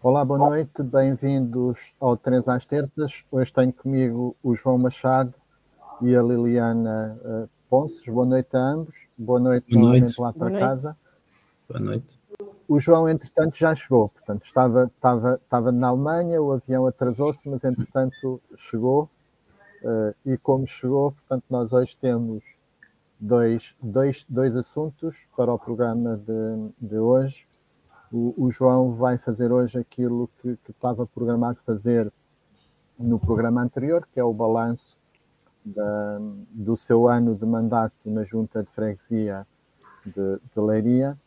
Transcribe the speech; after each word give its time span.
Olá, 0.00 0.24
boa 0.24 0.38
noite, 0.38 0.80
bem-vindos 0.80 1.92
ao 1.98 2.16
Três 2.16 2.46
às 2.46 2.64
Terças. 2.64 3.24
Hoje 3.32 3.52
tenho 3.52 3.72
comigo 3.72 4.36
o 4.44 4.54
João 4.54 4.78
Machado 4.78 5.34
e 6.00 6.14
a 6.14 6.22
Liliana 6.22 7.18
uh, 7.20 7.48
Ponces. 7.68 8.06
Boa 8.06 8.24
noite 8.24 8.56
a 8.56 8.60
ambos. 8.60 8.94
Boa 9.18 9.40
noite, 9.40 9.74
boa 9.74 9.98
noite. 9.98 10.20
lá 10.20 10.32
para 10.32 10.50
boa 10.50 10.60
casa. 10.60 10.96
Boa 11.68 11.80
noite. 11.80 12.20
O 12.68 12.78
João, 12.78 13.08
entretanto, 13.08 13.58
já 13.58 13.74
chegou, 13.74 14.10
portanto, 14.10 14.44
estava, 14.44 14.84
estava, 14.84 15.34
estava 15.42 15.72
na 15.72 15.88
Alemanha, 15.88 16.40
o 16.40 16.52
avião 16.52 16.86
atrasou-se, 16.86 17.48
mas 17.48 17.64
entretanto 17.64 18.40
chegou. 18.56 19.10
Uh, 19.82 20.14
e 20.24 20.38
como 20.38 20.64
chegou, 20.64 21.10
portanto, 21.10 21.44
nós 21.50 21.72
hoje 21.72 21.96
temos 22.00 22.44
dois, 23.18 23.74
dois, 23.82 24.24
dois 24.28 24.54
assuntos 24.54 25.26
para 25.36 25.52
o 25.52 25.58
programa 25.58 26.16
de, 26.16 26.86
de 26.88 26.98
hoje. 26.98 27.47
O, 28.12 28.34
o, 28.36 28.50
João 28.50 28.94
vai 28.94 29.18
fazer 29.18 29.52
hoje 29.52 29.78
aquilo 29.78 30.30
que, 30.40 30.56
que, 30.64 30.70
estava 30.70 31.06
programado 31.06 31.58
fazer 31.66 32.10
no 32.98 33.18
programa 33.18 33.62
anterior, 33.62 34.08
que 34.12 34.18
é 34.18 34.24
o 34.24 34.32
balanço 34.32 34.96
da, 35.64 36.18
do 36.50 36.76
seu 36.76 37.06
ano 37.06 37.34
de 37.34 37.44
mandato 37.44 37.94
na 38.06 38.24
Junta 38.24 38.62
de 38.62 38.70
Freguesia 38.70 39.46
de, 40.04 40.12
de 40.12 40.60
Leiria 40.60 41.18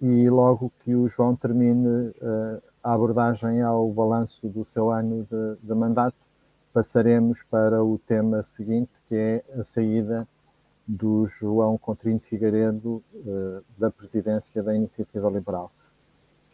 e 0.00 0.28
logo 0.28 0.72
que 0.84 0.94
o 0.94 1.08
João 1.08 1.34
termine 1.34 2.08
uh, 2.08 2.62
a 2.82 2.92
abordagem 2.92 3.62
ao 3.62 3.90
balanço 3.90 4.48
do 4.48 4.64
seu 4.64 4.90
ano 4.90 5.26
de, 5.30 5.66
de, 5.66 5.74
mandato, 5.74 6.16
passaremos 6.72 7.42
para 7.50 7.82
o 7.82 7.98
tema 7.98 8.42
seguinte, 8.42 8.92
que 9.08 9.14
é 9.14 9.44
a 9.58 9.64
saída 9.64 10.28
do 10.86 11.26
João 11.26 11.76
Contrinho 11.78 12.20
Figueiredo 12.20 13.02
uh, 13.14 13.64
da 13.76 13.90
presidência 13.90 14.62
da 14.62 14.74
Iniciativa 14.74 15.28
Liberal. 15.28 15.72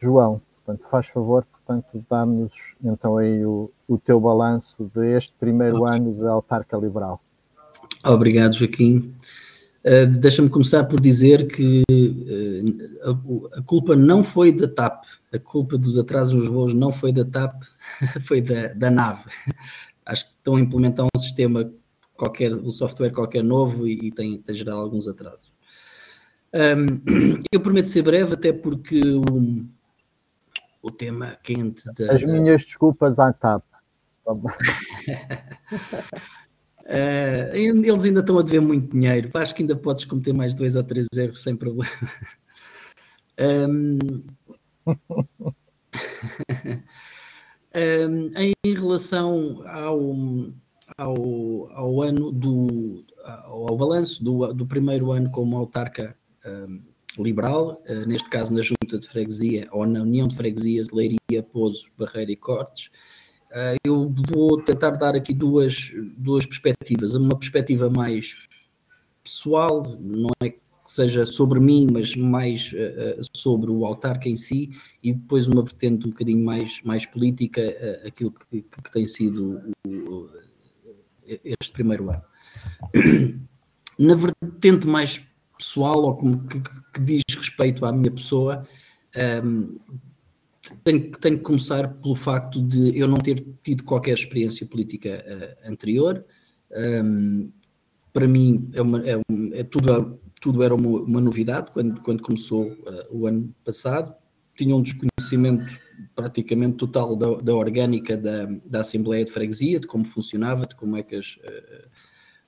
João, 0.02 0.42
portanto, 0.64 0.88
faz 0.90 1.06
favor, 1.06 1.44
portanto, 1.44 2.04
dá-nos 2.10 2.52
então 2.82 3.16
aí 3.16 3.46
o, 3.46 3.70
o 3.86 3.96
teu 3.96 4.18
balanço 4.20 4.90
deste 4.92 5.32
primeiro 5.38 5.82
okay. 5.82 5.96
ano 5.96 6.12
de 6.14 6.26
autarca 6.26 6.76
liberal. 6.76 7.22
Obrigado, 8.04 8.54
Joaquim. 8.54 9.14
Uh, 9.84 10.06
Deixa-me 10.18 10.48
começar 10.48 10.84
por 10.84 11.00
dizer 11.00 11.46
que 11.46 11.82
uh, 11.88 13.10
a, 13.54 13.58
a, 13.58 13.62
culpa 13.62 13.94
não 13.94 14.24
foi 14.24 14.52
da 14.52 14.66
TAP, 14.66 15.04
a 15.32 15.38
culpa 15.38 15.78
dos 15.78 15.96
atrasos 15.96 16.34
nos 16.34 16.48
voos 16.48 16.74
não 16.74 16.90
foi 16.90 17.12
da 17.12 17.24
TAP, 17.24 17.62
foi 18.26 18.40
da, 18.40 18.72
da 18.72 18.90
nave. 18.90 19.22
Acho 20.04 20.26
que 20.26 20.32
estão 20.32 20.56
a 20.56 20.60
implementar 20.60 21.06
um 21.06 21.18
sistema 21.18 21.72
qualquer, 22.16 22.52
um 22.52 22.72
software 22.72 23.10
qualquer 23.10 23.44
novo 23.44 23.86
e, 23.86 24.08
e 24.08 24.10
tem, 24.10 24.38
tem 24.38 24.54
gerado 24.54 24.80
alguns 24.80 25.06
atrasos. 25.06 25.52
Um, 26.52 27.42
eu 27.52 27.60
prometo 27.60 27.88
ser 27.88 28.02
breve, 28.02 28.34
até 28.34 28.52
porque 28.52 29.00
o, 29.00 29.64
o 30.82 30.90
tema 30.90 31.38
quente 31.42 31.84
da. 31.94 32.12
As 32.12 32.24
minhas 32.24 32.64
desculpas 32.64 33.18
à 33.18 33.32
TAP. 33.32 33.64
Uh, 34.26 34.50
eles 37.54 38.04
ainda 38.04 38.20
estão 38.20 38.38
a 38.38 38.42
dever 38.42 38.60
muito 38.60 38.92
dinheiro. 38.92 39.30
Acho 39.34 39.54
que 39.54 39.62
ainda 39.62 39.76
podes 39.76 40.04
cometer 40.04 40.32
mais 40.32 40.54
dois 40.54 40.74
ou 40.76 40.82
três 40.82 41.06
erros 41.14 41.42
sem 41.42 41.56
problema. 41.56 41.88
Um, 43.40 43.98
um, 47.74 48.30
em 48.36 48.74
relação 48.74 49.62
ao, 49.66 49.98
ao, 50.98 51.72
ao 51.72 52.02
ano 52.02 52.30
do 52.30 53.04
ao, 53.24 53.70
ao 53.70 53.76
balanço 53.78 54.22
do, 54.22 54.52
do 54.52 54.66
primeiro 54.66 55.10
ano 55.12 55.30
como 55.30 55.56
autarca 55.56 56.14
um, 56.44 56.91
liberal, 57.18 57.82
uh, 57.88 58.06
neste 58.06 58.28
caso 58.30 58.52
na 58.54 58.62
Junta 58.62 58.98
de 58.98 59.08
Freguesia 59.08 59.68
ou 59.70 59.86
na 59.86 60.02
União 60.02 60.26
de 60.26 60.34
Freguesias 60.34 60.88
de 60.88 60.94
Leiria, 60.94 61.42
Pouso, 61.42 61.86
Barreira 61.96 62.32
e 62.32 62.36
Cortes, 62.36 62.90
Uh, 63.52 63.76
eu 63.84 64.14
vou 64.30 64.62
tentar 64.62 64.92
dar 64.92 65.14
aqui 65.14 65.34
duas, 65.34 65.92
duas 66.16 66.46
perspectivas. 66.46 67.14
Uma 67.14 67.38
perspectiva 67.38 67.90
mais 67.90 68.48
pessoal, 69.22 69.82
não 70.00 70.30
é 70.42 70.48
que 70.48 70.60
seja 70.86 71.26
sobre 71.26 71.60
mim, 71.60 71.86
mas 71.92 72.16
mais 72.16 72.72
uh, 72.72 73.20
sobre 73.36 73.70
o 73.70 73.84
autarca 73.84 74.26
em 74.26 74.36
si, 74.36 74.70
e 75.02 75.12
depois 75.12 75.46
uma 75.46 75.62
vertente 75.62 76.06
um 76.06 76.10
bocadinho 76.10 76.42
mais, 76.42 76.80
mais 76.82 77.04
política, 77.04 77.60
aquilo 78.06 78.32
que, 78.32 78.62
que, 78.62 78.90
tem 78.90 79.06
sido 79.06 79.60
o, 79.86 80.30
este 81.44 81.72
primeiro 81.72 82.08
ano. 82.08 82.22
Na 83.98 84.14
vertente 84.14 84.86
mais 84.86 85.22
pessoal, 85.62 86.02
ou 86.02 86.16
como 86.16 86.44
que, 86.48 86.60
que 86.92 87.00
diz 87.00 87.22
respeito 87.36 87.86
à 87.86 87.92
minha 87.92 88.10
pessoa, 88.10 88.66
um, 89.44 89.78
tenho, 90.84 91.10
tenho 91.12 91.38
que 91.38 91.44
começar 91.44 91.88
pelo 91.94 92.14
facto 92.14 92.60
de 92.60 92.98
eu 92.98 93.06
não 93.06 93.18
ter 93.18 93.44
tido 93.62 93.84
qualquer 93.84 94.14
experiência 94.14 94.66
política 94.66 95.24
uh, 95.26 95.70
anterior. 95.70 96.24
Um, 96.70 97.52
para 98.12 98.26
mim, 98.26 98.70
é 98.74 98.82
uma, 98.82 99.02
é, 99.06 99.20
é 99.52 99.64
tudo, 99.64 100.20
tudo 100.40 100.62
era 100.62 100.74
uma, 100.74 101.00
uma, 101.00 101.20
novidade 101.20 101.70
quando, 101.72 102.00
quando 102.02 102.22
começou 102.22 102.66
uh, 102.66 103.06
o 103.10 103.26
ano 103.26 103.48
passado. 103.64 104.14
Tinha 104.56 104.74
um 104.76 104.82
desconhecimento 104.82 105.78
praticamente 106.14 106.76
total 106.76 107.16
da, 107.16 107.40
da 107.40 107.54
orgânica 107.54 108.16
da, 108.16 108.46
da 108.64 108.80
Assembleia 108.80 109.24
de 109.24 109.30
Freguesia, 109.30 109.80
de 109.80 109.86
como 109.86 110.04
funcionava, 110.04 110.66
de 110.66 110.74
como 110.74 110.96
é 110.96 111.02
que, 111.02 111.16
as, 111.16 111.36
uh, 111.36 111.88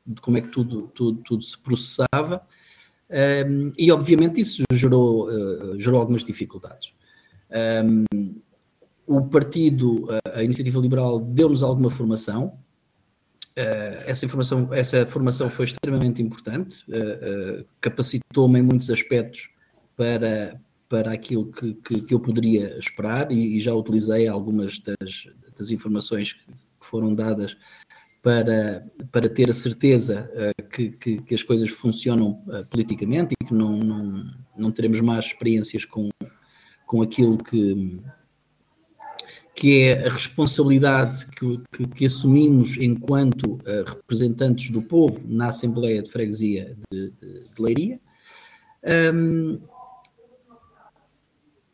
de 0.07 0.21
como 0.21 0.37
é 0.37 0.41
que 0.41 0.49
tudo, 0.49 0.89
tudo, 0.89 1.23
tudo 1.23 1.43
se 1.43 1.59
processava. 1.59 2.47
Um, 3.11 3.73
e 3.79 3.93
obviamente 3.93 4.41
isso 4.41 4.63
gerou, 4.73 5.29
gerou 5.79 6.01
algumas 6.01 6.25
dificuldades. 6.25 6.93
Um, 7.85 8.05
o 9.07 9.23
partido, 9.29 10.09
a 10.33 10.43
Iniciativa 10.43 10.81
Liberal, 10.81 11.21
deu-nos 11.21 11.63
alguma 11.63 11.91
formação. 11.91 12.59
Uh, 13.57 14.03
essa, 14.07 14.25
informação, 14.25 14.69
essa 14.73 15.07
formação 15.07 15.49
foi 15.49 15.67
extremamente 15.67 16.21
importante, 16.21 16.85
uh, 16.89 17.61
uh, 17.61 17.65
capacitou-me 17.81 18.59
em 18.59 18.63
muitos 18.63 18.91
aspectos 18.91 19.49
para, 19.97 20.61
para 20.89 21.13
aquilo 21.13 21.53
que, 21.53 21.75
que, 21.75 22.01
que 22.01 22.15
eu 22.15 22.19
poderia 22.19 22.77
esperar 22.79 23.31
e, 23.31 23.57
e, 23.57 23.61
já 23.61 23.73
utilizei 23.73 24.27
algumas 24.27 24.81
das, 24.81 25.29
das 25.57 25.71
informações 25.71 26.33
que, 26.33 26.41
foram 26.81 27.15
dadas 27.15 27.57
para, 28.25 28.85
para 29.13 29.29
ter 29.29 29.51
a 29.51 29.53
certeza 29.53 30.31
que, 30.73 30.91
que, 30.91 31.23
que, 31.23 31.35
as 31.35 31.43
coisas 31.43 31.69
funcionam 31.69 32.43
politicamente 32.71 33.35
e 33.41 33.45
que 33.45 33.53
não, 33.53 33.77
não, 33.77 34.25
não 34.57 34.73
teremos 34.73 35.01
más 35.03 35.27
experiências 35.27 35.85
com, 35.85 36.09
com 36.87 37.03
aquilo 37.03 37.37
que, 37.37 38.03
que 39.55 39.85
é 39.85 40.07
a 40.07 40.13
responsabilidade 40.13 41.27
que, 41.27 41.61
que, 41.73 41.87
que 41.87 42.07
assumimos 42.07 42.77
enquanto 42.77 43.55
uh, 43.55 43.85
representantes 43.87 44.71
do 44.71 44.83
povo 44.83 45.25
na 45.29 45.49
Assembleia 45.49 46.03
de 46.03 46.11
Freguesia 46.11 46.77
de, 46.91 47.11
de, 47.13 47.49
de 47.55 47.63
Leiria. 47.63 48.01
Um, 49.15 49.61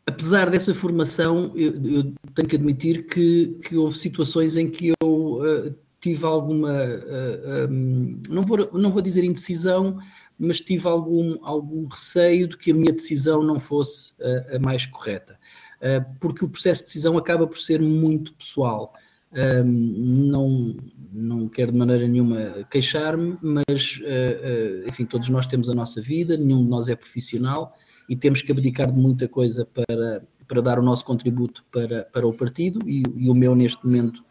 apesar 0.05 0.49
dessa 0.49 0.73
formação, 0.75 1.51
eu, 1.55 1.73
eu, 1.85 2.13
tenho 2.35 2.47
que 2.47 2.55
admitir 2.55 3.05
que, 3.07 3.57
que 3.63 3.75
houve 3.75 3.97
situações 3.97 4.55
em 4.55 4.69
que 4.69 4.93
eu 5.01 5.07
uh, 5.07 5.75
tive 6.01 6.25
alguma, 6.25 6.73
uh, 6.73 7.71
um, 7.71 8.19
não, 8.27 8.41
vou, 8.41 8.69
não 8.73 8.91
vou 8.91 9.01
dizer 9.01 9.23
indecisão, 9.23 9.99
mas 10.37 10.59
tive 10.59 10.87
algum, 10.87 11.37
algum 11.45 11.85
receio 11.85 12.47
de 12.47 12.57
que 12.57 12.71
a 12.71 12.73
minha 12.73 12.91
decisão 12.91 13.43
não 13.43 13.59
fosse 13.59 14.13
a, 14.19 14.55
a 14.55 14.59
mais 14.59 14.87
correta, 14.87 15.37
uh, 15.77 16.03
porque 16.19 16.43
o 16.43 16.49
processo 16.49 16.81
de 16.81 16.87
decisão 16.87 17.17
acaba 17.17 17.45
por 17.45 17.57
ser 17.57 17.79
muito 17.79 18.33
pessoal. 18.33 18.93
Uh, 19.31 19.63
não, 19.63 20.75
não 21.13 21.47
quero 21.47 21.71
de 21.71 21.77
maneira 21.77 22.07
nenhuma 22.07 22.65
queixar-me, 22.69 23.37
mas 23.39 24.01
uh, 24.01 24.89
enfim, 24.89 25.05
todos 25.05 25.29
nós 25.29 25.45
temos 25.45 25.69
a 25.69 25.75
nossa 25.75 26.01
vida, 26.01 26.35
nenhum 26.35 26.63
de 26.63 26.69
nós 26.69 26.89
é 26.89 26.95
profissional 26.95 27.77
e 28.09 28.15
temos 28.15 28.41
que 28.41 28.51
abdicar 28.51 28.91
de 28.91 28.97
muita 28.97 29.27
coisa 29.27 29.65
para, 29.65 30.23
para 30.47 30.61
dar 30.61 30.79
o 30.79 30.81
nosso 30.81 31.05
contributo 31.05 31.63
para, 31.71 32.03
para 32.05 32.27
o 32.27 32.33
partido 32.33 32.79
e, 32.89 33.03
e 33.15 33.29
o 33.29 33.35
meu 33.35 33.55
neste 33.55 33.85
momento 33.85 34.21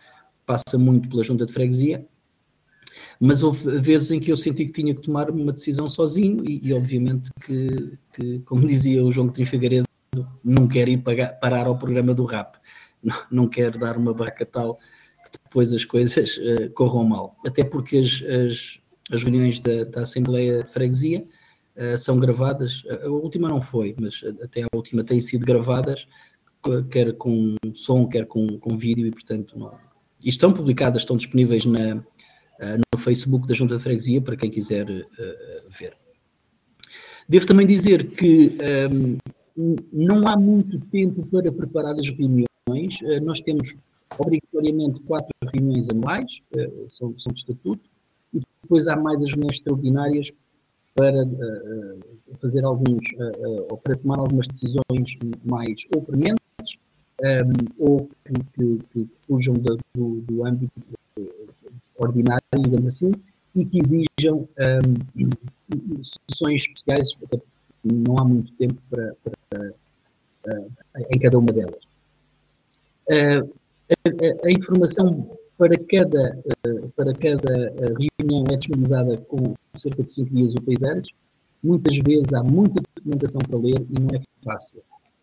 passa 0.51 0.77
muito 0.77 1.09
pela 1.09 1.23
junta 1.23 1.47
de 1.47 1.53
freguesia 1.53 2.05
mas 3.21 3.43
houve 3.43 3.79
vezes 3.79 4.11
em 4.11 4.19
que 4.19 4.33
eu 4.33 4.37
senti 4.37 4.65
que 4.65 4.73
tinha 4.73 4.95
que 4.95 5.03
tomar 5.03 5.31
uma 5.31 5.53
decisão 5.53 5.89
sozinho 5.89 6.43
e, 6.49 6.69
e 6.69 6.73
obviamente 6.73 7.31
que, 7.45 7.99
que, 8.15 8.39
como 8.41 8.67
dizia 8.67 9.05
o 9.05 9.13
João 9.13 9.27
Coutinho 9.27 9.47
Figueiredo, 9.47 9.87
não 10.43 10.67
quero 10.67 10.91
ir 10.91 10.99
pagar, 10.99 11.39
parar 11.39 11.67
ao 11.67 11.77
programa 11.77 12.15
do 12.15 12.25
rap, 12.25 12.57
não, 13.03 13.17
não 13.31 13.49
quero 13.49 13.79
dar 13.79 13.99
uma 13.99 14.15
barca 14.15 14.47
tal 14.47 14.77
que 14.77 15.39
depois 15.45 15.71
as 15.73 15.85
coisas 15.85 16.39
uh, 16.39 16.71
corram 16.73 17.05
mal, 17.05 17.37
até 17.47 17.63
porque 17.63 17.99
as, 17.99 18.23
as, 18.23 18.81
as 19.13 19.23
reuniões 19.23 19.61
da, 19.61 19.85
da, 19.85 20.03
Assembleia 20.03 20.65
de 20.65 20.73
Freguesia 20.73 21.23
uh, 21.77 21.99
são 21.99 22.19
gravadas, 22.19 22.83
a 23.05 23.09
última 23.09 23.51
não 23.51 23.61
foi, 23.61 23.95
mas 24.01 24.25
até 24.43 24.63
a 24.63 24.69
última 24.75 25.05
têm 25.05 25.21
sido 25.21 25.45
gravadas, 25.45 26.09
quer 26.91 27.13
com 27.15 27.55
som, 27.75 28.07
quer 28.07 28.27
com, 28.27 28.59
com 28.59 28.77
vídeo, 28.77 29.07
e 29.07 29.11
portanto 29.11 29.59
não, 29.59 29.79
e 30.25 30.29
estão 30.29 30.53
publicadas, 30.53 31.03
estão 31.03 31.17
disponíveis 31.17 31.65
na, 31.65 32.03
eh, 32.61 32.77
no 32.77 32.99
Facebook 32.99 33.47
da 33.47 33.55
Junta 33.55 33.77
de 33.77 33.83
Freguesia 33.83 34.21
para 34.21 34.37
quem 34.37 34.51
quiser 34.51 34.89
uh, 34.89 35.71
ver. 35.71 35.97
Devo 37.29 37.47
também 37.47 37.67
dizer 37.67 38.09
que 38.09 38.57
um, 38.91 39.17
ehm, 39.57 39.77
não 39.93 40.27
há 40.29 40.37
muito 40.37 40.79
tempo 40.87 41.27
para 41.27 41.51
preparar 41.53 41.95
as 41.95 42.11
reuniões, 42.11 42.99
nós 43.23 43.41
temos 43.41 43.77
obrigatoriamente 44.19 45.01
quatro 45.01 45.31
reuniões 45.53 45.89
anuais, 45.89 46.41
são, 46.89 47.17
são 47.19 47.33
de 47.33 47.41
estatuto, 47.41 47.89
e 48.35 48.41
depois 48.63 48.89
há 48.89 48.97
mais 48.97 49.23
as 49.23 49.31
reuniões 49.31 49.57
extraordinárias 49.57 50.33
para 50.95 51.25
uh, 51.25 52.37
fazer 52.37 52.65
alguns, 52.65 53.05
uh, 53.15 53.67
ou 53.71 53.79
para 53.79 53.97
tomar 53.97 54.19
algumas 54.19 54.47
decisões 54.47 55.17
mais 55.45 55.87
ou 55.95 56.03
prementes, 56.03 56.40
um, 57.23 57.53
ou 57.79 58.09
que, 58.25 58.33
que, 58.55 58.79
que 58.93 59.09
fujam 59.15 59.55
do, 59.55 59.79
do, 59.95 60.21
do, 60.23 60.45
âmbito 60.45 60.73
ordinário, 61.97 62.43
digamos 62.59 62.87
assim, 62.87 63.13
e 63.55 63.65
que 63.65 63.79
exijam 63.79 64.49
um, 64.59 66.03
sessões 66.03 66.63
especiais, 66.63 67.17
não 67.85 68.19
há 68.19 68.25
muito 68.25 68.53
tempo 68.55 68.77
para, 68.89 69.15
para 69.23 69.71
uh, 70.47 70.71
em 71.11 71.19
cada 71.19 71.39
uma 71.39 71.53
delas. 71.53 71.83
A, 73.11 74.47
a, 74.47 74.51
informação 74.51 75.37
para 75.59 75.77
cada, 75.77 76.39
para 76.97 77.13
cada 77.13 77.75
reunião 78.21 78.45
é 78.51 78.57
disponibilizada 78.57 79.17
com 79.19 79.55
cerca 79.77 80.03
de 80.03 80.11
5 80.11 80.35
dias 80.35 80.55
úteis 80.55 80.83
antes. 80.83 81.11
Muitas 81.63 81.99
vezes 81.99 82.33
há 82.33 82.43
muita 82.43 82.81
documentação 82.95 83.41
para 83.47 83.59
ler 83.59 83.85
e 83.91 84.01
não 84.01 84.09
é 84.15 84.21
fácil. 84.43 84.83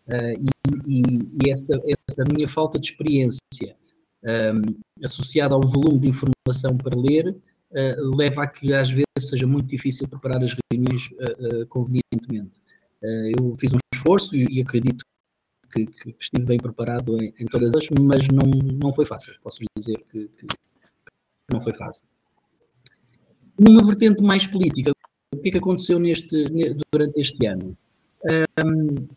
E, 0.09 0.50
e, 0.88 1.01
e 1.45 1.51
essa, 1.51 1.80
essa, 2.07 2.24
minha 2.33 2.48
falta 2.48 2.80
de 2.80 2.88
experiência 2.88 3.75
um, 4.24 4.62
associada 5.04 5.54
ao 5.54 5.62
volume 5.62 6.00
de 6.00 6.09
informação 6.09 6.77
para 6.77 6.98
ler 6.98 7.30
uh, 7.30 8.15
leva 8.15 8.44
a 8.44 8.48
que 8.48 8.74
às 8.74 8.89
vezes 8.89 9.06
seja 9.19 9.45
muito 9.45 9.68
difícil 9.68 10.07
preparar 10.07 10.42
as 10.42 10.56
reuniões 10.71 11.09
uh, 11.12 11.68
convenientemente. 11.68 12.62
eu 13.38 13.54
fiz 13.59 13.74
um 13.74 13.77
esforço 13.94 14.36
e, 14.36 14.45
e 14.50 14.62
acredito 14.62 15.04
que, 15.74 15.86
que, 15.86 16.15
estive 16.19 16.45
bem 16.45 16.57
preparado 16.57 17.21
em, 17.21 17.33
em, 17.39 17.45
todas 17.45 17.75
as, 17.75 17.89
mas 18.01 18.27
não, 18.30 18.50
não 18.81 18.94
foi 18.94 19.06
fácil. 19.06 19.33
Posso 19.44 19.60
dizer 19.77 19.98
que, 20.10 20.27
que 20.30 20.48
não 21.51 21.60
foi 21.62 21.74
fácil. 21.74 22.06
Numa 23.60 23.83
vertente 23.83 24.24
mais 24.24 24.48
política, 24.48 24.92
o 25.33 25.38
que 25.38 25.50
é 25.50 25.51
que 25.51 25.57
aconteceu 25.57 26.00
neste, 26.00 26.45
durante 26.92 27.19
este 27.19 27.45
ano? 27.45 27.77
Um, 28.63 29.07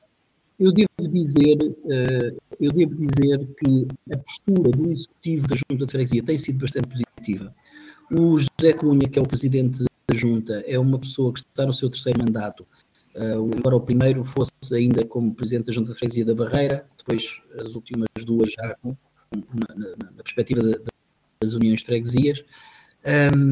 eu 0.61 0.71
devo 0.73 1.11
dizer, 1.11 1.57
uh, 1.57 2.37
eu 2.61 2.71
devo 2.71 2.95
dizer 2.95 3.49
que 3.59 3.89
a 4.12 4.19
postura 4.19 4.71
do 4.71 4.93
executivo 4.93 5.49
da 5.49 5.57
Junta 5.57 5.87
de 5.87 5.93
Freguesia 5.93 6.23
tem 6.23 6.37
sido 6.37 6.59
bastante 6.59 6.89
positiva. 6.89 7.55
O 8.12 8.37
José 8.37 8.75
Cunha, 8.75 9.09
que 9.09 9.19
é 9.19 9.23
o 9.23 9.27
presidente 9.27 9.83
da 9.83 10.15
Junta, 10.15 10.62
é 10.67 10.79
uma 10.79 10.99
pessoa 10.99 11.33
que 11.33 11.41
está 11.41 11.65
no 11.65 11.73
seu 11.73 11.89
terceiro 11.89 12.19
mandato, 12.19 12.67
uh, 13.17 13.57
embora 13.57 13.77
o 13.77 13.81
primeiro 13.81 14.23
fosse 14.23 14.53
ainda 14.75 15.03
como 15.07 15.35
presidente 15.35 15.67
da 15.67 15.73
Junta 15.73 15.93
de 15.93 15.99
Freguesia 15.99 16.27
da 16.27 16.35
Barreira, 16.35 16.87
depois 16.99 17.41
as 17.59 17.75
últimas 17.75 18.09
duas 18.27 18.53
já 18.53 18.77
na, 18.85 19.75
na, 19.75 20.11
na 20.15 20.23
perspectiva 20.23 20.61
de, 20.61 20.73
de, 20.73 20.91
das 21.43 21.55
uniões 21.55 21.81
de 21.81 21.87
freguesias. 21.87 22.45
Um, 23.35 23.51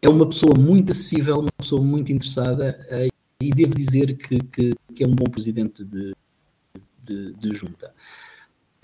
é 0.00 0.08
uma 0.08 0.26
pessoa 0.26 0.58
muito 0.58 0.92
acessível, 0.92 1.40
uma 1.40 1.52
pessoa 1.58 1.82
muito 1.82 2.10
interessada 2.10 2.80
uh, 2.90 3.12
e 3.40 3.50
devo 3.50 3.74
dizer 3.74 4.16
que, 4.16 4.38
que, 4.38 4.74
que, 4.94 5.04
é 5.04 5.06
um 5.06 5.14
bom 5.14 5.30
presidente 5.30 5.84
de, 5.84 6.14
de, 7.02 7.32
de 7.34 7.54
junta. 7.54 7.94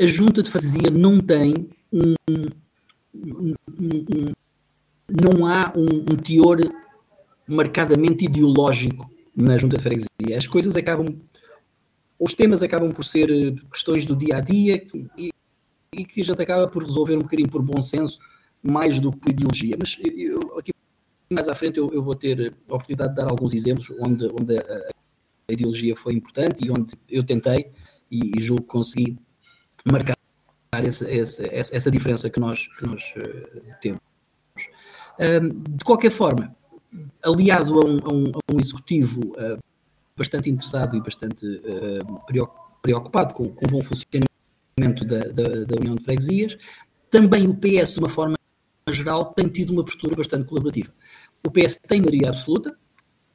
A 0.01 0.07
junta 0.07 0.43
de 0.43 0.51
freguesia 0.51 0.91
não 0.91 1.21
tem 1.21 1.69
um, 1.93 2.15
um, 2.29 3.55
um 3.81 4.33
não 5.09 5.47
há 5.47 5.73
um, 5.75 6.17
teor 6.17 6.59
marcadamente 7.49 8.27
ideológico 8.27 9.11
na 9.35 9.57
junta 9.57 9.77
de 9.77 9.83
freguesia. 9.83 10.37
As 10.37 10.47
coisas 10.47 10.77
acabam, 10.77 11.19
os 12.19 12.35
temas 12.35 12.63
acabam 12.63 12.93
por 12.93 13.05
ser 13.05 13.31
eh, 13.31 13.55
questões 13.73 14.05
do 14.05 14.15
dia 14.15 14.37
a 14.37 14.41
dia 14.41 14.87
e, 15.17 15.31
e 15.95 16.05
que 16.05 16.21
a 16.21 16.25
gente 16.25 16.43
acaba 16.43 16.69
por 16.69 16.85
resolver 16.85 17.17
um 17.17 17.23
bocadinho 17.23 17.49
por 17.49 17.63
bom 17.63 17.81
senso, 17.81 18.19
mais 18.63 19.01
do 19.01 19.11
que 19.13 19.19
por 19.19 19.31
ideologia. 19.31 19.77
Mas 19.81 19.97
eu, 20.03 20.59
aqui 20.59 20.73
mais 21.31 21.49
à 21.49 21.55
frente 21.55 21.79
eu, 21.79 21.93
eu, 21.93 22.03
vou 22.03 22.15
ter 22.15 22.55
a 22.69 22.75
oportunidade 22.75 23.11
de 23.11 23.17
dar 23.17 23.31
alguns 23.31 23.55
exemplos 23.55 23.91
onde, 23.99 24.27
onde 24.27 24.59
a, 24.59 24.89
a 25.49 25.53
ideologia 25.53 25.97
foi 25.97 26.15
importante 26.15 26.67
e 26.67 26.71
onde 26.71 26.95
eu 27.09 27.25
tentei 27.25 27.71
e, 28.11 28.33
e 28.37 28.41
julgo 28.41 28.63
que 28.63 28.69
consegui 28.69 29.19
marcar 29.85 30.17
essa, 30.73 31.11
essa, 31.11 31.43
essa, 31.51 31.91
diferença 31.91 32.29
que 32.29 32.39
nós, 32.39 32.67
que 32.77 32.87
nós 32.87 33.15
uh, 33.17 33.75
temos. 33.81 34.01
De 35.77 35.85
qualquer 35.85 36.11
forma, 36.11 36.55
aliado 37.23 37.81
a 37.81 37.85
um, 37.85 37.99
a 37.99 38.13
um, 38.13 38.33
a 38.35 38.55
um 38.55 38.61
executivo 38.61 39.21
uh, 39.33 39.59
bastante 40.17 40.51
interessado 40.51 40.97
e 40.97 41.01
bastante 41.01 41.45
uh, 41.47 42.43
preocupado 42.83 43.35
com, 43.35 43.49
com 43.49 43.67
o 43.67 43.71
bom 43.71 43.83
funcionamento 43.83 45.05
da, 45.05 45.19
da, 45.29 45.65
da 45.65 45.77
União 45.77 45.95
de 45.95 46.05
Freguesias, 46.05 46.57
também 47.11 47.49
o 47.49 47.55
PS, 47.55 47.95
de 47.95 47.99
uma 48.01 48.09
forma 48.09 48.37
geral, 48.91 49.33
tem 49.33 49.49
tido 49.49 49.71
uma 49.73 49.85
postura 49.85 50.17
bastante 50.17 50.47
colaborativa. 50.47 50.93
O 51.47 51.51
PS 51.51 51.79
tem 51.79 52.01
maioria 52.01 52.29
absoluta, 52.29 52.77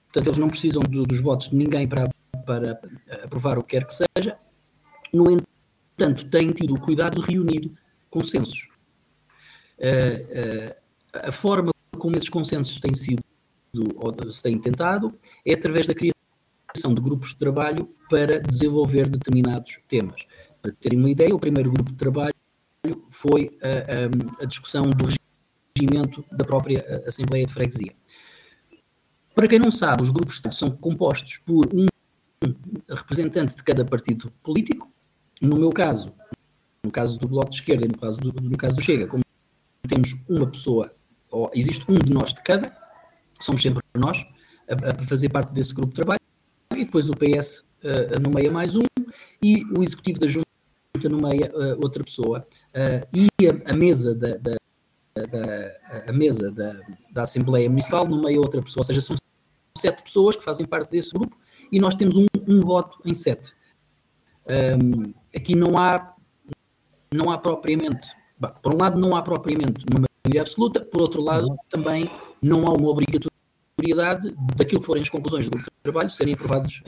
portanto, 0.06 0.28
eles 0.28 0.38
não 0.38 0.50
precisam 0.50 0.82
do, 0.84 1.04
dos 1.04 1.20
votos 1.20 1.50
de 1.50 1.56
ninguém 1.56 1.88
para, 1.88 2.10
para 2.46 2.80
aprovar 3.24 3.58
o 3.58 3.64
que 3.64 3.78
quer 3.78 3.86
que 3.86 3.94
seja. 3.94 4.38
No 5.14 5.30
entanto, 5.30 6.30
têm 6.30 6.52
tido 6.52 6.74
o 6.74 6.80
cuidado 6.80 7.22
de 7.22 7.32
reunir 7.32 7.72
consensos. 8.10 8.68
Uh, 9.78 10.72
uh, 10.72 11.28
a 11.28 11.32
forma 11.32 11.72
como 11.98 12.18
esses 12.18 12.30
consensos 12.30 12.80
têm 12.80 12.94
sido 12.94 13.24
ou 13.96 14.32
se 14.32 14.42
têm 14.42 14.60
tentado 14.60 15.18
é 15.46 15.54
através 15.54 15.88
da 15.88 15.94
criação 15.94 16.94
de 16.94 17.02
grupos 17.02 17.30
de 17.30 17.38
trabalho 17.38 17.90
para 18.10 18.40
desenvolver 18.40 19.08
determinados 19.08 19.80
temas. 19.88 20.26
Para 20.62 20.72
terem 20.74 21.00
uma 21.00 21.10
ideia, 21.10 21.34
o 21.34 21.40
primeiro 21.40 21.72
grupo 21.72 21.92
de 21.92 21.98
trabalho 21.98 22.34
foi 23.10 23.58
a, 23.62 24.42
a, 24.42 24.44
a 24.44 24.46
discussão 24.46 24.90
do 24.90 25.08
regimento 25.76 26.24
da 26.32 26.46
própria 26.46 26.80
eh, 26.88 27.04
Assembleia 27.08 27.46
de 27.46 27.54
Freguesia. 27.54 27.96
Para 29.34 29.48
quem 29.48 29.58
não 29.58 29.72
sabe, 29.72 30.04
os 30.04 30.10
grupos 30.10 30.42
são 30.52 30.70
compostos 30.72 31.38
por 31.40 31.68
um 31.74 31.88
representante 32.90 33.56
de 33.56 33.64
cada 33.64 33.84
partido 33.84 34.32
político. 34.44 34.93
No 35.44 35.58
meu 35.58 35.72
caso, 35.72 36.14
no 36.82 36.90
caso 36.90 37.20
do 37.20 37.28
Bloco 37.28 37.50
de 37.50 37.58
Esquerda 37.58 37.84
e 37.86 37.90
no 37.90 37.98
caso 37.98 38.22
do, 38.22 38.42
no 38.42 38.58
caso 38.58 38.78
do 38.78 38.82
Chega, 38.82 39.08
como 39.08 39.22
temos 39.86 40.16
uma 40.30 40.48
pessoa, 40.48 40.96
ou 41.30 41.52
existe 41.54 41.84
um 41.90 41.96
de 41.96 42.10
nós 42.10 42.34
de 42.34 42.42
cada, 42.42 42.74
somos 43.42 43.62
sempre 43.62 43.84
nós, 43.94 44.26
a, 44.70 44.92
a 44.92 45.04
fazer 45.04 45.28
parte 45.28 45.52
desse 45.52 45.74
grupo 45.74 45.90
de 45.90 45.96
trabalho, 45.96 46.22
e 46.72 46.86
depois 46.86 47.10
o 47.10 47.14
PS 47.14 47.60
uh, 47.60 47.66
eh, 47.84 48.20
nomeia 48.20 48.50
mais 48.50 48.74
um, 48.78 48.84
e 49.44 49.66
o 49.78 49.84
Executivo 49.84 50.18
da 50.18 50.28
Junta 50.28 50.48
nomeia 51.10 51.52
uh, 51.54 51.84
outra 51.84 52.02
pessoa, 52.06 52.48
uh, 52.70 53.10
e 53.14 53.28
a, 53.46 53.72
a 53.72 53.76
mesa 53.76 54.16
da, 54.16 54.38
da 54.38 54.56
da, 55.14 56.10
a 56.10 56.12
mesa 56.12 56.52
da, 56.52 56.80
da 57.12 57.24
Assembleia 57.24 57.70
Municipal 57.70 58.08
nomeia 58.08 58.40
outra 58.40 58.62
pessoa, 58.64 58.82
ou 58.82 58.86
seja, 58.86 59.00
são 59.00 59.16
sete 59.78 60.02
pessoas 60.02 60.36
que 60.36 60.44
fazem 60.44 60.66
parte 60.66 60.90
desse 60.90 61.12
grupo 61.14 61.38
e 61.72 61.80
nós 61.80 61.94
temos 61.94 62.16
um, 62.16 62.26
um 62.48 62.62
voto 62.62 63.00
em 63.06 63.14
sete. 63.14 63.54
Um, 64.48 65.14
aqui 65.36 65.56
não 65.56 65.78
há, 65.78 66.14
não 67.14 67.32
há 67.32 67.38
propriamente, 67.38 68.08
por 68.62 68.74
um 68.74 68.78
lado, 68.78 69.00
não 69.00 69.16
há 69.16 69.22
propriamente 69.22 69.86
uma 69.92 70.06
maioria 70.26 70.42
absoluta, 70.42 70.82
por 70.82 71.02
outro 71.02 71.22
lado, 71.22 71.56
também 71.70 72.10
não 72.42 72.68
há 72.68 72.74
uma 72.74 72.90
obrigatoriedade 72.90 74.36
daquilo 74.56 74.82
que 74.82 74.88
forem 74.88 75.04
as 75.04 75.10
conclusões 75.10 75.46
do 75.46 75.52
grupo 75.52 75.70
de 75.70 75.84
trabalho 75.84 76.10
serem 76.10 76.34
aprovadas 76.34 76.82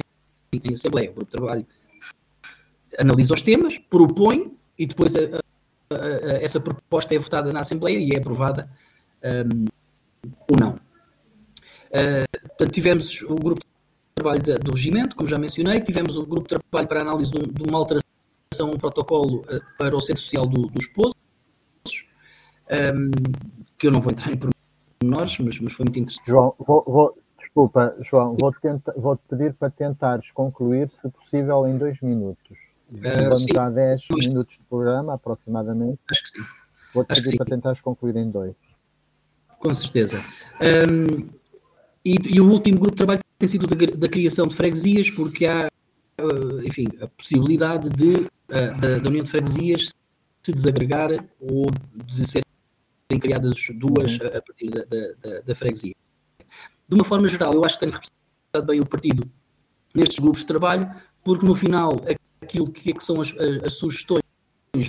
em, 0.53 0.61
em 0.63 0.73
Assembleia. 0.73 1.11
O 1.11 1.13
grupo 1.13 1.31
de 1.31 1.37
trabalho 1.37 1.65
analisa 2.99 3.33
os 3.33 3.41
temas, 3.41 3.77
propõe 3.77 4.51
e 4.77 4.85
depois 4.85 5.15
a, 5.15 5.19
essa 6.41 6.59
proposta 6.59 7.13
é 7.13 7.19
votada 7.19 7.51
na 7.53 7.61
Assembleia 7.61 7.97
e 7.97 8.11
é 8.11 8.17
aprovada 8.17 8.69
um, 9.23 9.65
ou 10.49 10.59
não. 10.59 10.79
Uh, 11.91 12.47
portanto, 12.47 12.71
tivemos 12.71 13.21
o 13.21 13.35
grupo 13.35 13.61
de 13.61 13.67
trabalho 14.15 14.41
de, 14.41 14.57
do 14.57 14.71
regimento, 14.71 15.15
como 15.15 15.29
já 15.29 15.37
mencionei, 15.37 15.79
tivemos 15.79 16.17
o 16.17 16.25
grupo 16.25 16.47
de 16.47 16.59
trabalho 16.59 16.87
para 16.87 17.01
análise 17.01 17.31
de, 17.31 17.37
um, 17.37 17.43
de 17.43 17.63
uma 17.63 17.77
alteração, 17.77 18.04
um 18.63 18.77
protocolo 18.77 19.41
uh, 19.41 19.61
para 19.77 19.95
o 19.95 20.01
Centro 20.01 20.21
Social 20.21 20.45
do, 20.45 20.67
dos 20.67 20.87
Pozos, 20.87 21.15
um, 22.71 23.11
que 23.77 23.87
eu 23.87 23.91
não 23.91 24.01
vou 24.01 24.11
entrar 24.11 24.31
em 24.31 24.37
pormenores, 24.37 25.37
mas, 25.39 25.59
mas 25.59 25.73
foi 25.73 25.85
muito 25.85 25.99
interessante. 25.99 26.27
João, 26.27 26.53
vou, 26.59 26.83
vou, 26.87 27.17
desculpa, 27.37 27.95
João, 28.01 28.31
vou-te 28.31 28.59
vou 28.97 29.17
pedir 29.29 29.53
para 29.53 29.69
tentares 29.69 30.31
concluir, 30.31 30.89
se 30.89 31.09
possível, 31.09 31.67
em 31.67 31.77
dois 31.77 31.99
minutos. 32.01 32.57
Vamos 32.89 33.43
uh, 33.43 33.53
já 33.53 33.69
10 33.69 34.01
minutos 34.11 34.57
de 34.57 34.63
programa, 34.69 35.15
aproximadamente. 35.15 35.99
Acho 36.09 36.23
que 36.23 36.29
sim. 36.29 36.45
Vou-te 36.93 37.21
pedir 37.21 37.37
para 37.37 37.45
tentar 37.45 37.81
concluir 37.81 38.15
em 38.15 38.29
dois. 38.29 38.55
Com 39.59 39.73
certeza. 39.73 40.23
Um, 40.61 41.27
e, 42.03 42.17
e, 42.35 42.39
o 42.39 42.49
último 42.49 42.79
grupo 42.79 42.91
de 42.91 42.97
trabalho 42.97 43.19
tem 43.37 43.49
sido 43.49 43.67
da, 43.67 43.75
da 43.97 44.07
criação 44.07 44.47
de 44.47 44.55
freguesias, 44.55 45.09
porque 45.09 45.45
há, 45.45 45.67
uh, 46.21 46.65
enfim, 46.65 46.85
a 47.01 47.07
possibilidade 47.07 47.89
de, 47.89 48.27
da, 48.47 48.99
da, 48.99 49.09
União 49.09 49.23
de 49.23 49.29
Freguesias 49.29 49.89
se 50.43 50.51
desagregar 50.53 51.09
ou 51.39 51.71
de 52.05 52.25
serem 52.25 52.45
criadas 53.19 53.55
duas 53.75 54.19
uhum. 54.19 54.27
a 54.27 54.41
partir 54.41 54.69
da, 54.69 54.83
da, 54.85 55.41
da, 55.41 55.55
freguesia. 55.55 55.95
De 56.87 56.95
uma 56.95 57.03
forma 57.03 57.27
geral, 57.27 57.53
eu 57.53 57.65
acho 57.65 57.75
que 57.75 57.85
tenho 57.85 57.91
representado 57.91 58.65
bem 58.65 58.79
o 58.79 58.85
partido 58.85 59.29
nestes 59.93 60.19
grupos 60.19 60.41
de 60.41 60.47
trabalho, 60.47 60.89
porque 61.23 61.45
no 61.45 61.55
final 61.55 61.95
aquilo 62.41 62.71
que, 62.71 62.91
é 62.91 62.93
que 62.93 63.03
são 63.03 63.19
as, 63.21 63.33
as, 63.63 63.73
sugestões 63.73 64.21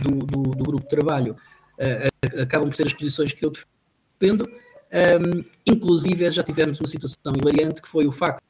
do, 0.03 0.19
do, 0.19 0.43
do 0.51 0.65
grupo 0.65 0.83
de 0.83 0.89
trabalho 0.89 1.37
uh, 1.79 2.43
acabam 2.43 2.69
por 2.69 2.77
ser 2.77 2.87
as 2.87 2.93
posições 2.93 3.33
que 3.33 3.45
eu 3.45 3.53
defendo. 4.19 4.47
Um, 4.93 5.45
inclusive, 5.67 6.31
já 6.31 6.43
tivemos 6.43 6.81
uma 6.81 6.87
situação 6.87 7.33
hilariante 7.35 7.83
que 7.83 7.89
foi 7.89 8.07
o 8.07 8.13
facto 8.13 8.43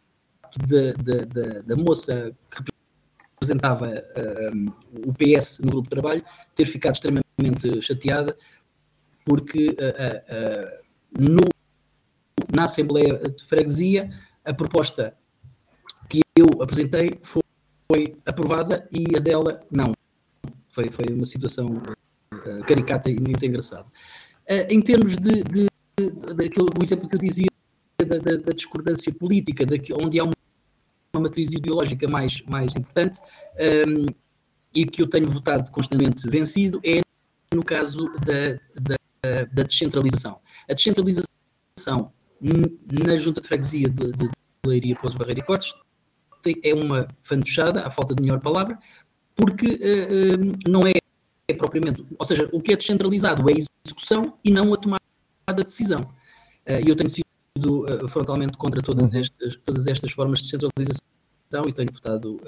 da 1.66 1.76
moça 1.76 2.34
que 2.50 2.62
representava 3.36 4.02
um, 4.54 4.66
o 5.06 5.12
PS 5.12 5.58
no 5.60 5.70
grupo 5.70 5.84
de 5.84 5.90
trabalho 5.90 6.24
ter 6.54 6.64
ficado 6.64 6.94
extremamente 6.94 7.82
chateada 7.82 8.36
porque 9.26 9.68
uh, 9.68 9.70
uh, 9.70 10.86
no, 11.18 11.42
na 12.54 12.64
Assembleia 12.64 13.18
de 13.18 13.44
Freguesia 13.44 14.08
a 14.44 14.54
proposta 14.54 15.14
que 16.08 16.20
eu 16.36 16.46
apresentei 16.62 17.18
foi, 17.22 17.42
foi 17.90 18.16
aprovada 18.24 18.88
e 18.92 19.16
a 19.16 19.18
dela 19.18 19.60
não. 19.70 19.92
Foi, 20.68 20.90
foi 20.90 21.06
uma 21.12 21.26
situação 21.26 21.82
uh, 22.32 22.64
caricata 22.66 23.10
e 23.10 23.18
muito 23.20 23.44
engraçada. 23.44 23.86
Uh, 24.48 24.70
em 24.70 24.80
termos 24.80 25.16
de, 25.16 25.42
de, 25.42 25.66
de, 25.98 26.10
daquele, 26.34 26.68
o 26.78 26.84
exemplo 26.84 27.08
que 27.08 27.16
eu 27.16 27.20
dizia 27.20 27.48
da, 27.98 28.18
da, 28.18 28.36
da 28.36 28.52
discordância 28.52 29.12
política, 29.12 29.66
de, 29.66 29.92
onde 29.92 30.20
há 30.20 30.24
uma, 30.24 30.35
uma, 31.14 31.22
matriz 31.22 31.52
ideológica 31.52 32.06
mais, 32.08 32.42
mais 32.42 32.74
importante 32.74 33.20
um, 33.88 34.06
e 34.74 34.84
que 34.84 35.02
eu 35.02 35.08
tenho 35.08 35.28
votado 35.28 35.70
constantemente 35.70 36.28
vencido, 36.28 36.80
é 36.84 37.00
no 37.54 37.64
caso 37.64 38.10
da, 38.20 38.58
da, 38.80 39.44
da 39.52 39.62
descentralização. 39.62 40.38
A 40.68 40.74
descentralização 40.74 41.26
na 42.40 43.16
junta 43.16 43.40
de 43.40 43.48
freguesia 43.48 43.88
de, 43.88 44.12
de 44.12 44.30
Leiria, 44.66 44.96
Pouso 44.96 45.16
Barreira 45.16 45.40
e 45.40 45.42
Cotes 45.42 45.72
é 46.62 46.74
uma 46.74 47.08
fantochada, 47.22 47.82
à 47.82 47.90
falta 47.90 48.14
de 48.14 48.22
melhor 48.22 48.40
palavra, 48.40 48.78
porque 49.34 49.66
uh, 49.66 50.70
não 50.70 50.86
é, 50.86 50.92
é, 51.48 51.54
propriamente, 51.54 52.04
ou 52.16 52.24
seja, 52.24 52.48
o 52.52 52.60
que 52.60 52.72
é 52.72 52.76
descentralizado 52.76 53.48
é 53.50 53.54
a 53.54 53.56
execução 53.56 54.38
e 54.44 54.50
não 54.50 54.72
a 54.72 54.76
tomada 54.76 55.02
de 55.48 55.64
decisão. 55.64 56.02
Uh, 56.66 56.86
eu 56.86 56.94
tenho 56.94 57.10
sido 57.10 57.26
frontalmente 58.08 58.56
contra 58.56 58.82
todas 58.82 59.14
estas, 59.14 59.56
todas 59.64 59.86
estas 59.86 60.12
formas 60.12 60.40
de 60.40 60.44
descentralização 60.44 61.68
e 61.68 61.72
tenho 61.72 61.92
votado 61.92 62.40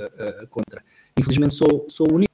contra. 0.50 0.85
Infelizmente 1.19 1.55
sou, 1.55 1.87
sou 1.88 2.11
o 2.11 2.15
único 2.15 2.33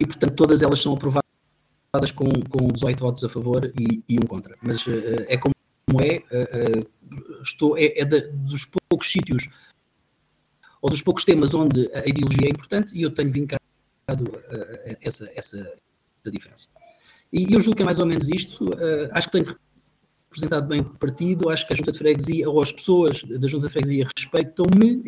e, 0.00 0.06
portanto, 0.06 0.34
todas 0.34 0.62
elas 0.62 0.80
são 0.80 0.94
aprovadas 0.94 2.12
com, 2.14 2.26
com 2.48 2.68
18 2.68 3.00
votos 3.00 3.24
a 3.24 3.28
favor 3.28 3.72
e, 3.78 4.02
e 4.08 4.18
um 4.18 4.26
contra. 4.26 4.56
Mas 4.62 4.84
é 5.28 5.36
como 5.36 5.54
é, 6.00 6.22
estou, 7.42 7.76
é, 7.76 7.98
é 7.98 8.04
dos 8.04 8.66
poucos 8.66 9.10
sítios 9.10 9.48
ou 10.80 10.90
dos 10.90 11.02
poucos 11.02 11.24
temas 11.24 11.54
onde 11.54 11.90
a 11.94 12.08
ideologia 12.08 12.46
é 12.46 12.50
importante 12.50 12.96
e 12.96 13.02
eu 13.02 13.10
tenho 13.10 13.32
vincado 13.32 13.60
essa, 15.00 15.30
essa, 15.34 15.60
essa, 15.60 16.30
diferença. 16.30 16.68
E 17.32 17.52
eu 17.52 17.60
julgo 17.60 17.76
que 17.76 17.82
é 17.82 17.86
mais 17.86 17.98
ou 17.98 18.06
menos 18.06 18.28
isto. 18.28 18.70
Acho 19.12 19.30
que 19.30 19.38
tenho 19.38 19.56
representado 20.30 20.66
bem 20.66 20.80
o 20.80 20.84
partido, 20.84 21.48
acho 21.50 21.66
que 21.66 21.72
a 21.72 21.76
Junta 21.76 21.92
de 21.92 21.98
Freguesia 21.98 22.48
ou 22.48 22.62
as 22.62 22.70
pessoas 22.70 23.22
da 23.22 23.48
Junta 23.48 23.66
de 23.66 23.72
Freguesia 23.72 24.08
respeitam-me 24.16 25.02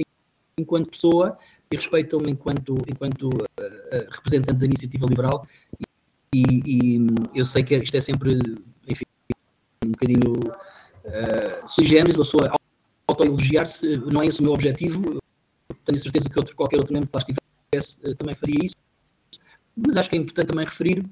enquanto 0.58 0.90
pessoa 0.90 1.36
e 1.70 1.76
respeitam-me 1.76 2.30
enquanto, 2.30 2.76
enquanto 2.88 3.28
uh, 3.28 4.10
representante 4.10 4.58
da 4.58 4.66
iniciativa 4.66 5.06
liberal. 5.06 5.46
E, 6.34 6.42
e, 6.64 7.06
eu 7.34 7.44
sei 7.44 7.62
que 7.62 7.76
isto 7.76 7.96
é 7.96 8.00
sempre, 8.00 8.38
enfim, 8.88 9.04
um 9.84 9.90
bocadinho 9.90 10.32
uh, 10.34 11.68
sui 11.68 11.84
generis, 11.84 12.14
a 12.16 12.18
pessoa 12.18 12.52
autoelogiar-se, 13.06 13.96
não 13.96 14.22
é 14.22 14.26
esse 14.26 14.40
o 14.40 14.42
meu 14.42 14.52
objetivo 14.52 15.20
tenho 15.84 15.98
certeza 15.98 16.28
que 16.28 16.38
outro, 16.38 16.54
qualquer 16.54 16.78
outro 16.78 16.92
membro 16.92 17.08
que 17.08 17.16
lá 17.16 17.20
estivesse 17.20 18.00
uh, 18.06 18.14
também 18.14 18.34
faria 18.34 18.64
isso. 18.64 18.76
Mas 19.76 19.96
acho 19.96 20.10
que 20.10 20.16
é 20.16 20.18
importante 20.18 20.48
também 20.48 20.64
referir 20.64 21.02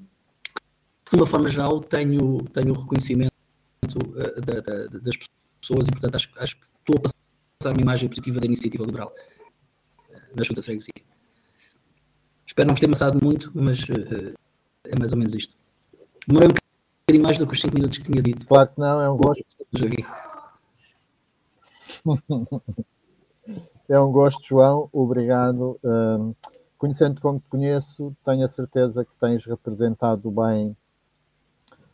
que, 1.05 1.11
de 1.11 1.17
uma 1.17 1.25
forma 1.25 1.49
geral, 1.49 1.79
tenho, 1.81 2.43
tenho 2.53 2.73
reconhecimento 2.73 3.33
uh, 3.97 4.41
da, 4.41 4.61
da, 4.61 4.87
das 4.99 5.15
pessoas 5.59 5.87
e, 5.87 5.91
portanto, 5.91 6.15
acho, 6.15 6.29
acho 6.37 6.59
que 6.59 6.67
estou 6.79 6.97
a 6.97 7.01
passar 7.01 7.73
uma 7.73 7.81
imagem 7.81 8.07
positiva 8.07 8.39
da 8.39 8.45
iniciativa 8.45 8.85
liberal 8.85 9.13
uh, 10.09 10.35
na 10.35 10.43
Junta 10.43 10.61
de 10.61 10.65
Freguesia. 10.65 10.93
Espero 12.45 12.67
não 12.67 12.73
vos 12.73 12.79
ter 12.79 12.87
amassado 12.87 13.19
muito, 13.23 13.51
mas 13.53 13.79
é 14.83 14.99
mais 14.99 15.11
ou 15.11 15.17
menos 15.17 15.33
isto. 15.33 15.55
Demorei 16.27 16.49
um 16.49 16.53
bocadinho 16.53 17.23
mais 17.23 17.37
do 17.37 17.47
que 17.47 17.53
os 17.53 17.61
5 17.61 17.75
minutos 17.75 17.97
que 17.97 18.11
tinha 18.11 18.21
dito. 18.21 18.45
Claro 18.45 18.69
que 18.69 18.79
não, 18.79 19.01
é 19.01 19.09
um 19.09 19.17
gosto. 19.17 19.45
É 23.89 23.99
um 23.99 24.11
gosto, 24.11 24.47
João. 24.47 24.87
Obrigado. 24.93 25.79
Um, 25.83 26.35
conhecendo 26.77 27.19
como 27.19 27.39
te 27.39 27.49
conheço, 27.49 28.15
tenho 28.23 28.45
a 28.45 28.47
certeza 28.47 29.03
que 29.03 29.11
tens 29.19 29.43
representado 29.45 30.29
bem 30.29 30.77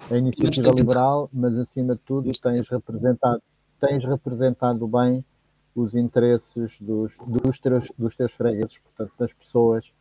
a 0.09 0.17
iniciativa 0.17 0.71
liberal, 0.71 1.29
mas 1.33 1.55
acima 1.57 1.95
de 1.95 2.01
tudo 2.01 2.31
tens 2.39 2.69
representado, 2.69 3.41
tens 3.79 4.05
representado 4.05 4.87
bem 4.87 5.23
os 5.75 5.95
interesses 5.95 6.79
dos, 6.79 7.17
dos, 7.25 7.59
teus, 7.59 7.91
dos 7.97 8.15
teus 8.15 8.31
fregueses, 8.31 8.77
portanto, 8.79 9.13
das 9.19 9.33
pessoas 9.33 9.91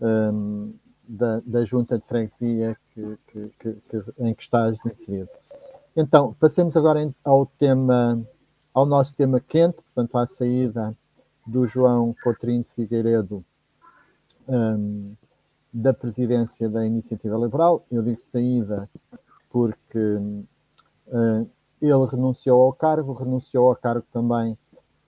um, 0.00 0.72
da, 1.06 1.40
da 1.44 1.64
junta 1.64 1.98
de 1.98 2.04
freguesia 2.04 2.76
que, 2.94 3.18
que, 3.28 3.50
que, 3.88 4.04
em 4.18 4.34
que 4.34 4.42
estás 4.42 4.84
inserido. 4.86 5.28
Então, 5.96 6.34
passemos 6.38 6.76
agora 6.76 7.12
ao 7.24 7.44
tema, 7.44 8.22
ao 8.72 8.86
nosso 8.86 9.14
tema 9.14 9.40
quente, 9.40 9.76
portanto, 9.82 10.16
à 10.16 10.26
saída 10.26 10.96
do 11.46 11.66
João 11.66 12.14
Cotrim 12.22 12.62
de 12.62 12.68
Figueiredo 12.74 13.44
um, 14.46 15.14
da 15.72 15.92
presidência 15.92 16.68
da 16.68 16.86
Iniciativa 16.86 17.36
Liberal. 17.36 17.84
Eu 17.90 18.02
digo 18.02 18.20
saída 18.22 18.88
porque 19.58 19.98
uh, 19.98 21.50
ele 21.82 22.06
renunciou 22.08 22.62
ao 22.62 22.72
cargo, 22.72 23.12
renunciou 23.12 23.68
ao 23.68 23.74
cargo 23.74 24.06
também 24.12 24.56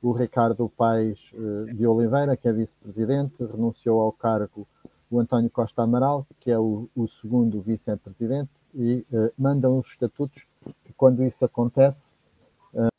o 0.02 0.10
Ricardo 0.10 0.68
Paes 0.68 1.30
uh, 1.34 1.72
de 1.72 1.86
Oliveira, 1.86 2.36
que 2.36 2.48
é 2.48 2.52
vice-presidente, 2.52 3.34
renunciou 3.38 4.00
ao 4.00 4.10
cargo 4.10 4.66
o 5.08 5.20
António 5.20 5.50
Costa 5.50 5.82
Amaral, 5.82 6.26
que 6.40 6.50
é 6.50 6.58
o, 6.58 6.88
o 6.96 7.06
segundo 7.06 7.60
vice-presidente, 7.60 8.50
e 8.74 9.06
uh, 9.12 9.32
mandam 9.38 9.78
os 9.78 9.86
estatutos 9.86 10.44
que, 10.84 10.92
quando 10.94 11.22
isso 11.22 11.44
acontece, 11.44 12.16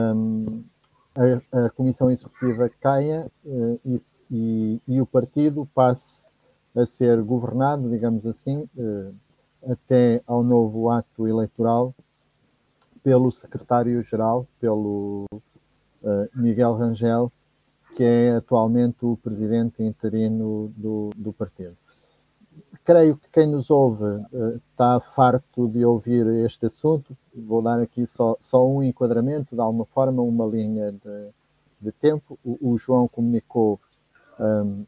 um, 0.00 0.64
a, 1.14 1.66
a 1.66 1.70
Comissão 1.70 2.10
Executiva 2.10 2.70
caia 2.80 3.30
uh, 3.44 3.80
e, 3.84 4.02
e, 4.30 4.80
e, 4.88 5.00
o 5.00 5.06
partido 5.06 5.68
passe 5.74 6.26
a 6.74 6.86
ser 6.86 7.20
governado, 7.22 7.90
digamos 7.90 8.24
assim, 8.26 8.68
uh, 8.76 9.14
até 9.66 10.22
ao 10.26 10.42
novo 10.42 10.90
ato 10.90 11.26
eleitoral 11.26 11.94
pelo 13.02 13.30
secretário-geral, 13.30 14.46
pelo 14.60 15.26
uh, 15.32 16.28
Miguel 16.34 16.74
Rangel, 16.74 17.32
que 17.96 18.04
é 18.04 18.36
atualmente 18.36 19.04
o 19.04 19.16
presidente 19.16 19.82
interino 19.82 20.72
do, 20.76 21.10
do 21.16 21.32
partido 21.32 21.76
creio 22.84 23.16
que 23.16 23.30
quem 23.30 23.46
nos 23.46 23.70
ouve 23.70 24.04
uh, 24.04 24.60
está 24.70 25.00
farto 25.00 25.68
de 25.68 25.84
ouvir 25.84 26.26
este 26.44 26.66
assunto. 26.66 27.16
Vou 27.34 27.62
dar 27.62 27.80
aqui 27.80 28.06
só, 28.06 28.36
só 28.40 28.66
um 28.66 28.82
enquadramento, 28.82 29.54
de 29.54 29.60
alguma 29.60 29.84
forma, 29.84 30.22
uma 30.22 30.46
linha 30.46 30.92
de, 30.92 31.28
de 31.80 31.92
tempo. 31.92 32.38
O, 32.44 32.72
o, 32.72 32.78
João 32.78 33.06
comunicou 33.08 33.80
um, 34.38 34.84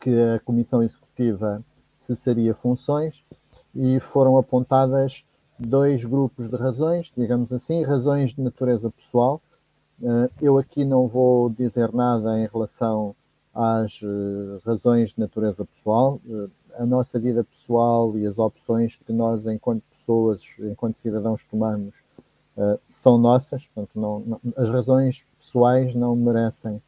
que 0.00 0.10
a 0.10 0.40
Comissão 0.40 0.82
Executiva 0.82 1.62
cessaria 1.98 2.54
funções 2.54 3.24
e 3.74 4.00
foram 4.00 4.36
apontadas 4.36 5.24
dois 5.58 6.04
grupos 6.04 6.48
de 6.48 6.56
razões, 6.56 7.12
digamos 7.16 7.52
assim, 7.52 7.82
razões 7.82 8.34
de 8.34 8.40
natureza 8.40 8.90
pessoal. 8.90 9.40
Uh, 10.00 10.30
eu 10.40 10.56
aqui 10.56 10.84
não 10.84 11.06
vou 11.06 11.50
dizer 11.50 11.92
nada 11.92 12.38
em 12.38 12.46
relação 12.46 13.14
às 13.54 14.00
uh, 14.00 14.60
razões 14.64 15.10
de 15.10 15.20
natureza 15.20 15.64
pessoal. 15.64 16.18
Uh, 16.26 16.50
a 16.78 16.86
nossa 16.86 17.18
vida 17.18 17.44
pessoal 17.44 18.16
e 18.16 18.26
as 18.26 18.38
opções 18.38 18.96
que 18.96 19.12
nós, 19.12 19.44
enquanto 19.46 19.82
pessoas, 19.90 20.42
enquanto 20.60 20.98
cidadãos, 20.98 21.44
tomamos 21.44 21.94
são 22.90 23.16
nossas. 23.16 23.66
Portanto, 23.68 23.98
não, 23.98 24.20
não, 24.20 24.40
as 24.56 24.70
razões 24.70 25.26
pessoais 25.38 25.94
não 25.94 26.14
merecem 26.14 26.80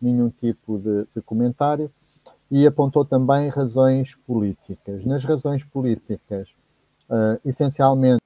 nenhum 0.00 0.28
tipo 0.28 0.78
de, 0.78 1.06
de 1.14 1.22
comentário. 1.22 1.90
E 2.50 2.66
apontou 2.66 3.04
também 3.04 3.48
razões 3.48 4.14
políticas. 4.26 5.04
Nas 5.04 5.24
razões 5.24 5.64
políticas, 5.64 6.50
uh, 7.08 7.40
essencialmente, 7.44 8.20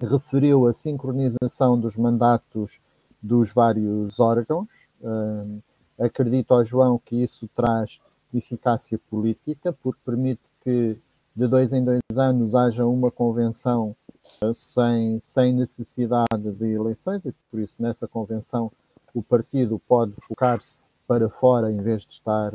referiu 0.00 0.66
a 0.66 0.72
sincronização 0.72 1.78
dos 1.78 1.96
mandatos 1.96 2.80
dos 3.20 3.52
vários 3.52 4.20
órgãos. 4.20 4.68
Uh, 5.00 5.62
acredito 5.98 6.52
ao 6.52 6.64
João 6.64 7.00
que 7.04 7.22
isso 7.22 7.48
traz 7.54 8.00
eficácia 8.32 8.98
política, 9.10 9.72
porque 9.72 10.00
permite 10.04 10.42
que 10.62 10.96
de 11.36 11.46
dois 11.48 11.72
em 11.72 11.84
dois 11.84 12.00
anos 12.16 12.54
haja 12.54 12.86
uma 12.86 13.10
convenção 13.10 13.96
uh, 14.42 14.54
sem, 14.54 15.18
sem 15.20 15.52
necessidade 15.52 16.52
de 16.58 16.72
eleições, 16.72 17.24
e 17.24 17.32
por 17.50 17.60
isso 17.60 17.76
nessa 17.80 18.06
convenção 18.06 18.70
o 19.12 19.22
partido 19.22 19.80
pode 19.86 20.14
focar-se 20.20 20.90
para 21.06 21.28
fora 21.28 21.70
em 21.70 21.80
vez 21.80 22.02
de 22.02 22.14
estar 22.14 22.52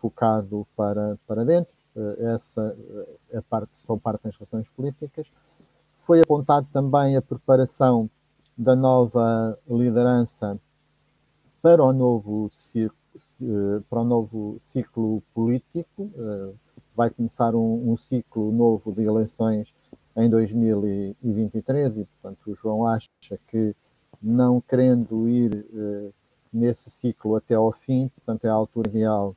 focado 0.00 0.66
para, 0.76 1.18
para 1.26 1.44
dentro. 1.44 1.72
essa 2.18 2.76
a 3.34 3.42
parte, 3.42 3.78
são 3.78 3.98
parte 3.98 4.24
das 4.24 4.36
relações 4.36 4.68
políticas. 4.70 5.26
Foi 6.00 6.20
apontado 6.20 6.66
também 6.72 7.16
a 7.16 7.22
preparação 7.22 8.08
da 8.56 8.76
nova 8.76 9.58
liderança 9.68 10.58
para 11.60 11.82
o 11.82 11.92
novo 11.92 12.48
ciclo, 12.52 12.96
para 13.90 14.00
o 14.00 14.04
novo 14.04 14.58
ciclo 14.62 15.22
político. 15.34 16.10
Vai 16.94 17.10
começar 17.10 17.54
um, 17.54 17.92
um 17.92 17.96
ciclo 17.96 18.52
novo 18.52 18.92
de 18.92 19.02
eleições 19.02 19.74
em 20.16 20.30
2023 20.30 21.98
e, 21.98 22.04
portanto, 22.04 22.50
o 22.50 22.54
João 22.54 22.86
acha 22.86 23.10
que 23.46 23.74
não 24.22 24.60
querendo 24.60 25.28
ir 25.28 25.66
nesse 26.52 26.90
ciclo 26.90 27.36
até 27.36 27.54
ao 27.54 27.70
fim, 27.72 28.08
portanto, 28.08 28.44
é 28.44 28.48
a 28.48 28.54
altura 28.54 28.88
ideal 28.88 29.36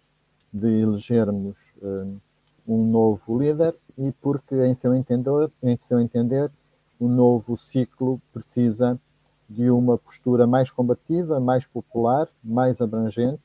de 0.51 0.81
elegermos 0.81 1.57
uh, 1.81 2.19
um 2.67 2.85
novo 2.85 3.39
líder 3.39 3.75
e 3.97 4.11
porque, 4.11 4.55
em 4.65 4.73
seu 4.73 4.93
entender, 4.93 5.51
em 5.61 5.77
seu 5.77 5.99
entender, 5.99 6.51
o 6.99 7.07
novo 7.07 7.57
ciclo 7.57 8.21
precisa 8.33 8.99
de 9.49 9.69
uma 9.69 9.97
postura 9.97 10.45
mais 10.45 10.69
combativa, 10.69 11.39
mais 11.39 11.65
popular, 11.65 12.27
mais 12.43 12.81
abrangente 12.81 13.41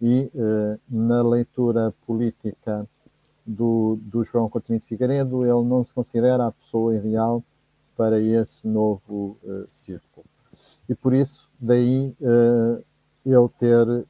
e, 0.00 0.30
uh, 0.34 0.80
na 0.88 1.22
leitura 1.22 1.92
política 2.06 2.88
do, 3.44 3.98
do 4.00 4.22
João 4.22 4.48
Coutinho 4.48 4.80
de 4.80 4.86
Figueiredo, 4.86 5.44
ele 5.44 5.68
não 5.68 5.82
se 5.82 5.92
considera 5.92 6.46
a 6.46 6.52
pessoa 6.52 6.96
ideal 6.96 7.42
para 7.96 8.20
esse 8.20 8.66
novo 8.66 9.36
uh, 9.42 9.68
círculo. 9.68 10.24
E 10.88 10.94
por 10.94 11.14
isso, 11.14 11.48
daí 11.58 12.14
ele 13.24 13.48
ter, 13.58 14.06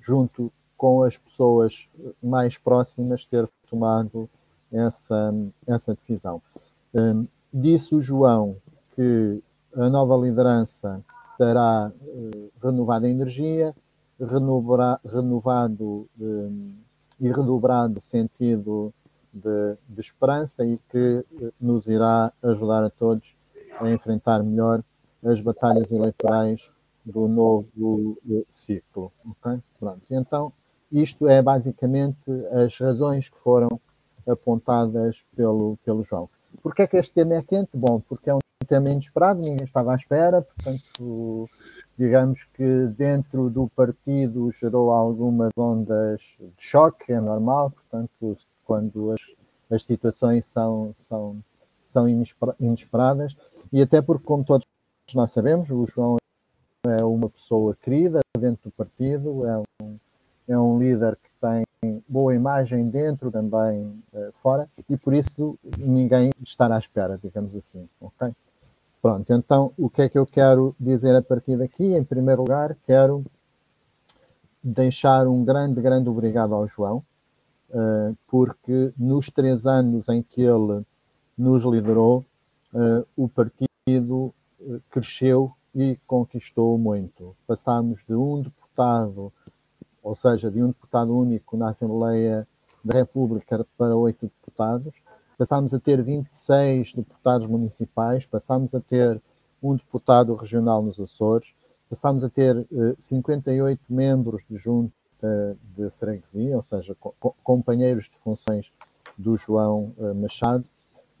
junto 0.00 0.52
com 0.82 1.04
as 1.04 1.16
pessoas 1.16 1.88
mais 2.20 2.58
próximas, 2.58 3.24
ter 3.24 3.48
tomado 3.70 4.28
essa, 4.72 5.32
essa 5.64 5.94
decisão. 5.94 6.42
Um, 6.92 7.24
disse 7.54 7.94
o 7.94 8.02
João 8.02 8.56
que 8.96 9.40
a 9.76 9.88
nova 9.88 10.16
liderança 10.16 11.00
terá 11.38 11.92
renovada 12.60 13.08
energia, 13.08 13.72
renovado 15.04 16.08
um, 16.20 16.74
e 17.20 17.28
redobrado 17.28 18.00
sentido 18.00 18.92
de, 19.32 19.76
de, 19.88 20.00
esperança 20.00 20.64
e 20.66 20.78
que 20.90 21.24
eh, 21.40 21.52
nos 21.60 21.86
irá 21.86 22.32
ajudar 22.42 22.82
a 22.82 22.90
todos 22.90 23.36
a 23.80 23.88
enfrentar 23.88 24.42
melhor 24.42 24.82
as 25.24 25.40
batalhas 25.40 25.92
eleitorais 25.92 26.68
do 27.04 27.28
novo 27.28 28.18
eh, 28.28 28.44
ciclo. 28.50 29.12
Okay? 29.24 29.62
Pronto. 29.78 30.02
Então, 30.10 30.52
isto 30.92 31.26
é 31.26 31.40
basicamente 31.40 32.20
as 32.52 32.78
razões 32.78 33.28
que 33.28 33.38
foram 33.38 33.80
apontadas 34.26 35.24
pelo, 35.34 35.78
pelo 35.84 36.04
João. 36.04 36.28
Porquê 36.62 36.82
é 36.82 36.86
que 36.86 36.96
este 36.96 37.14
tema 37.14 37.34
é 37.34 37.42
quente? 37.42 37.70
Bom, 37.74 38.00
porque 38.00 38.28
é 38.28 38.34
um 38.34 38.38
tema 38.68 38.90
inesperado, 38.90 39.40
ninguém 39.40 39.64
estava 39.64 39.92
à 39.92 39.96
espera, 39.96 40.42
portanto, 40.42 41.48
digamos 41.98 42.44
que 42.54 42.86
dentro 42.96 43.48
do 43.50 43.68
partido 43.68 44.52
gerou 44.52 44.90
algumas 44.90 45.50
ondas 45.56 46.20
de 46.38 46.52
choque, 46.58 47.12
é 47.12 47.20
normal, 47.20 47.70
portanto, 47.70 48.36
quando 48.64 49.12
as, 49.12 49.20
as 49.70 49.82
situações 49.82 50.46
são, 50.46 50.94
são, 51.00 51.42
são 51.82 52.06
inesperadas, 52.60 53.34
e 53.72 53.80
até 53.80 54.00
porque, 54.02 54.24
como 54.24 54.44
todos 54.44 54.66
nós 55.14 55.32
sabemos, 55.32 55.70
o 55.70 55.86
João 55.86 56.16
é 56.86 57.04
uma 57.04 57.28
pessoa 57.28 57.76
querida 57.80 58.20
dentro 58.38 58.70
do 58.70 58.72
partido, 58.72 59.46
é 59.46 59.58
um, 59.82 59.98
é 60.48 60.58
um 60.58 60.78
líder 60.78 61.16
que 61.16 61.30
tem 61.40 62.02
boa 62.08 62.34
imagem 62.34 62.88
dentro, 62.88 63.30
também 63.30 64.02
uh, 64.12 64.32
fora, 64.42 64.68
e 64.88 64.96
por 64.96 65.14
isso 65.14 65.58
ninguém 65.78 66.30
estará 66.42 66.76
à 66.76 66.78
espera, 66.78 67.18
digamos 67.22 67.54
assim, 67.56 67.88
ok? 68.00 68.32
Pronto, 69.00 69.32
então 69.32 69.72
o 69.76 69.90
que 69.90 70.02
é 70.02 70.08
que 70.08 70.16
eu 70.16 70.24
quero 70.24 70.76
dizer 70.78 71.16
a 71.16 71.22
partir 71.22 71.56
daqui? 71.56 71.84
Em 71.96 72.04
primeiro 72.04 72.42
lugar, 72.42 72.76
quero 72.86 73.24
deixar 74.62 75.26
um 75.26 75.44
grande, 75.44 75.80
grande 75.80 76.08
obrigado 76.08 76.54
ao 76.54 76.68
João, 76.68 77.02
uh, 77.70 78.16
porque 78.28 78.92
nos 78.96 79.28
três 79.28 79.66
anos 79.66 80.08
em 80.08 80.22
que 80.22 80.42
ele 80.42 80.84
nos 81.36 81.64
liderou, 81.64 82.24
uh, 82.72 83.04
o 83.16 83.28
partido 83.28 84.32
cresceu 84.88 85.52
e 85.74 85.98
conquistou 86.06 86.78
muito. 86.78 87.34
Passámos 87.46 88.04
de 88.06 88.14
um 88.14 88.42
deputado, 88.42 89.32
ou 90.02 90.16
seja, 90.16 90.50
de 90.50 90.62
um 90.62 90.68
deputado 90.68 91.16
único 91.16 91.56
na 91.56 91.70
Assembleia 91.70 92.46
da 92.84 92.98
República 92.98 93.64
para 93.78 93.96
oito 93.96 94.26
deputados, 94.26 95.02
passámos 95.38 95.72
a 95.72 95.78
ter 95.78 96.02
26 96.02 96.94
deputados 96.94 97.48
municipais, 97.48 98.26
passámos 98.26 98.74
a 98.74 98.80
ter 98.80 99.20
um 99.62 99.76
deputado 99.76 100.34
regional 100.34 100.82
nos 100.82 100.98
Açores, 100.98 101.54
passámos 101.88 102.24
a 102.24 102.28
ter 102.28 102.56
uh, 102.56 102.66
eh, 102.90 102.96
58 102.98 103.80
membros 103.88 104.42
de 104.48 104.56
junta 104.56 104.92
de 105.76 105.88
freguesia, 106.00 106.56
ou 106.56 106.62
seja, 106.62 106.96
co 106.98 107.14
companheiros 107.44 108.04
de 108.04 108.18
funções 108.24 108.72
do 109.16 109.36
João 109.36 109.92
uh, 109.96 110.14
Machado, 110.14 110.64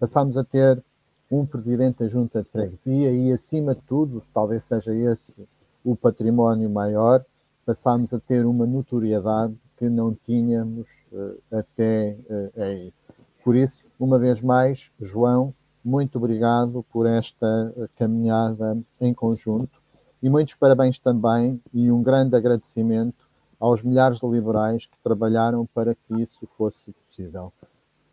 passámos 0.00 0.36
a 0.36 0.42
ter 0.42 0.82
um 1.30 1.46
presidente 1.46 2.00
da 2.00 2.08
junta 2.08 2.42
de 2.42 2.48
freguesia 2.48 3.12
e, 3.12 3.32
acima 3.32 3.74
de 3.74 3.80
tudo, 3.82 4.22
talvez 4.34 4.64
seja 4.64 4.92
esse 4.94 5.48
o 5.84 5.96
património 5.96 6.68
maior, 6.68 7.24
passámos 7.64 8.12
a 8.12 8.20
ter 8.20 8.44
uma 8.46 8.66
notoriedade 8.66 9.54
que 9.76 9.88
não 9.88 10.14
tínhamos 10.14 10.88
uh, 11.12 11.38
até 11.50 12.16
aí. 12.56 12.92
Por 13.44 13.56
isso, 13.56 13.84
uma 13.98 14.18
vez 14.18 14.40
mais, 14.40 14.90
João, 15.00 15.52
muito 15.84 16.16
obrigado 16.18 16.84
por 16.92 17.06
esta 17.06 17.74
caminhada 17.96 18.78
em 19.00 19.12
conjunto 19.12 19.82
e 20.22 20.30
muitos 20.30 20.54
parabéns 20.54 20.98
também 20.98 21.60
e 21.74 21.90
um 21.90 22.02
grande 22.02 22.36
agradecimento 22.36 23.28
aos 23.58 23.82
milhares 23.82 24.20
de 24.20 24.26
liberais 24.26 24.86
que 24.86 24.96
trabalharam 25.02 25.66
para 25.66 25.94
que 25.94 26.20
isso 26.22 26.46
fosse 26.46 26.92
possível. 26.92 27.52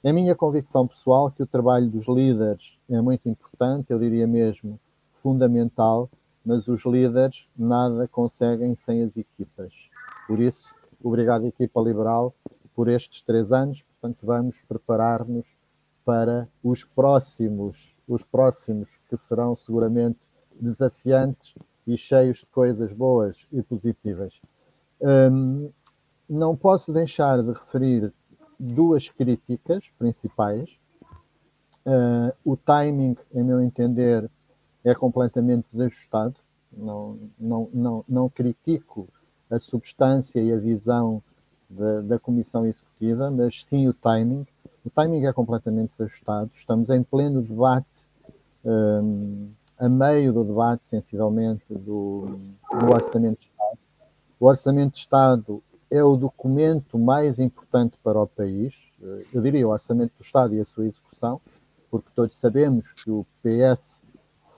É 0.03 0.11
minha 0.11 0.35
convicção 0.35 0.87
pessoal 0.87 1.29
que 1.29 1.43
o 1.43 1.47
trabalho 1.47 1.89
dos 1.89 2.07
líderes 2.07 2.77
é 2.89 2.99
muito 3.01 3.27
importante, 3.29 3.91
eu 3.91 3.99
diria 3.99 4.25
mesmo 4.25 4.79
fundamental, 5.13 6.09
mas 6.45 6.67
os 6.67 6.85
líderes 6.85 7.47
nada 7.57 8.07
conseguem 8.07 8.75
sem 8.75 9.03
as 9.03 9.17
equipas. 9.17 9.89
Por 10.27 10.39
isso, 10.39 10.73
obrigado, 11.03 11.45
equipa 11.45 11.81
liberal, 11.81 12.33
por 12.75 12.87
estes 12.87 13.21
três 13.21 13.51
anos. 13.51 13.83
Portanto, 13.83 14.25
vamos 14.25 14.61
preparar-nos 14.61 15.47
para 16.05 16.47
os 16.63 16.83
próximos, 16.83 17.93
os 18.07 18.23
próximos 18.23 18.89
que 19.09 19.17
serão 19.17 19.55
seguramente 19.55 20.19
desafiantes 20.59 21.55
e 21.85 21.97
cheios 21.97 22.39
de 22.39 22.45
coisas 22.47 22.93
boas 22.93 23.47
e 23.51 23.61
positivas. 23.61 24.39
Hum, 25.01 25.69
não 26.29 26.55
posso 26.55 26.93
deixar 26.93 27.41
de 27.41 27.51
referir 27.51 28.13
duas 28.59 29.09
críticas 29.09 29.89
principais. 29.97 30.79
Uh, 31.85 32.31
o 32.43 32.57
timing, 32.57 33.15
em 33.33 33.43
meu 33.43 33.61
entender, 33.61 34.29
é 34.83 34.93
completamente 34.93 35.71
desajustado. 35.71 36.35
Não, 36.71 37.17
não, 37.39 37.69
não, 37.73 38.05
não 38.07 38.29
critico 38.29 39.07
a 39.49 39.59
substância 39.59 40.39
e 40.39 40.53
a 40.53 40.57
visão 40.57 41.21
da, 41.69 42.01
da 42.01 42.19
Comissão 42.19 42.65
Executiva, 42.65 43.29
mas 43.31 43.63
sim 43.63 43.87
o 43.87 43.93
timing. 43.93 44.45
O 44.85 44.89
timing 44.89 45.25
é 45.25 45.33
completamente 45.33 45.91
desajustado. 45.91 46.51
Estamos 46.53 46.89
em 46.89 47.03
pleno 47.03 47.41
debate, 47.41 47.87
um, 48.63 49.49
a 49.77 49.89
meio 49.89 50.33
do 50.33 50.43
debate, 50.43 50.87
sensivelmente, 50.87 51.63
do, 51.69 52.39
do 52.71 52.85
Orçamento 52.93 53.39
de 53.39 53.45
Estado. 53.45 53.79
O 54.39 54.45
Orçamento 54.45 54.93
de 54.93 54.99
Estado 54.99 55.63
é 55.89 56.03
o 56.03 56.15
documento 56.15 56.99
mais 56.99 57.39
importante 57.39 57.97
para 58.03 58.19
o 58.19 58.27
país, 58.27 58.75
eh, 59.01 59.25
eu 59.33 59.41
diria 59.41 59.67
o 59.67 59.71
Orçamento 59.71 60.13
do 60.17 60.23
Estado 60.23 60.53
e 60.53 60.59
a 60.59 60.65
sua 60.65 60.85
execução, 60.85 61.41
porque 61.89 62.09
todos 62.13 62.37
sabemos 62.37 62.93
que 62.93 63.09
o 63.09 63.25
PS 63.41 64.03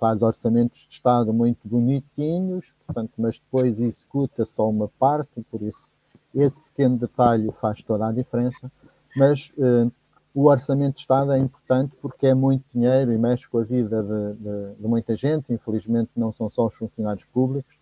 faz 0.02 0.24
orçamentos 0.24 0.88
de 0.88 0.96
Estado 0.96 1.32
muito 1.32 1.60
bonitinhos, 1.68 2.74
portanto, 2.88 3.12
mas 3.20 3.40
depois 3.40 3.80
executa 3.80 4.48
só 4.48 4.68
uma 4.68 4.88
parte, 4.88 5.46
por 5.52 5.62
isso 5.62 5.88
esse 6.34 6.60
pequeno 6.60 6.98
detalhe 6.98 7.52
faz 7.62 7.84
toda 7.84 8.08
a 8.08 8.12
diferença, 8.12 8.72
mas 9.16 9.54
uh, 9.60 9.92
o 10.34 10.46
orçamento 10.46 10.96
de 10.96 11.02
Estado 11.02 11.34
é 11.34 11.38
importante 11.38 11.96
porque 12.02 12.26
é 12.26 12.34
muito 12.34 12.64
dinheiro 12.74 13.14
e 13.14 13.18
mexe 13.20 13.48
com 13.48 13.60
a 13.60 13.64
vida 13.64 14.02
de, 14.02 14.34
de, 14.40 14.76
de, 14.82 14.88
muita 14.88 15.16
gente. 15.16 15.54
Infelizmente, 15.54 16.10
não 16.16 16.32
são 16.32 16.50
só 16.50 16.66
os 16.66 16.74
funcionários 16.74 17.26
públicos, 17.26 17.78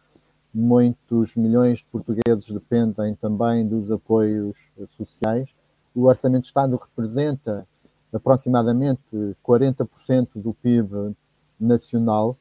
muitos 0.54 1.38
milhões 1.38 1.80
de 1.80 1.86
portugueses 1.86 2.52
dependem 2.52 3.16
também 3.16 3.66
dos 3.66 3.90
apoios 3.90 4.58
sociais. 4.98 5.50
O 5.96 6.04
orçamento 6.04 6.42
de 6.42 6.48
Estado 6.50 6.76
representa 6.76 7.66
aproximadamente 8.12 9.02
40% 9.42 10.30
do 10.36 10.54
PIB 10.54 11.16
nacional 11.60 12.38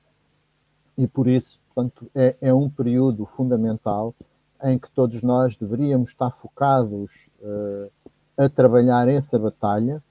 e, 0.96 1.06
por 1.06 1.28
isso, 1.28 1.60
portanto, 1.74 2.10
é, 2.14 2.36
é 2.40 2.54
um 2.54 2.68
período 2.68 3.24
fundamental 3.26 4.14
em 4.62 4.78
que 4.78 4.90
todos 4.90 5.22
nós 5.22 5.56
deveríamos 5.56 6.10
estar 6.10 6.30
focados 6.32 7.28
uh, 7.40 7.90
a 8.36 8.48
trabalhar 8.48 9.08
essa 9.08 9.38
batalha, 9.38 10.02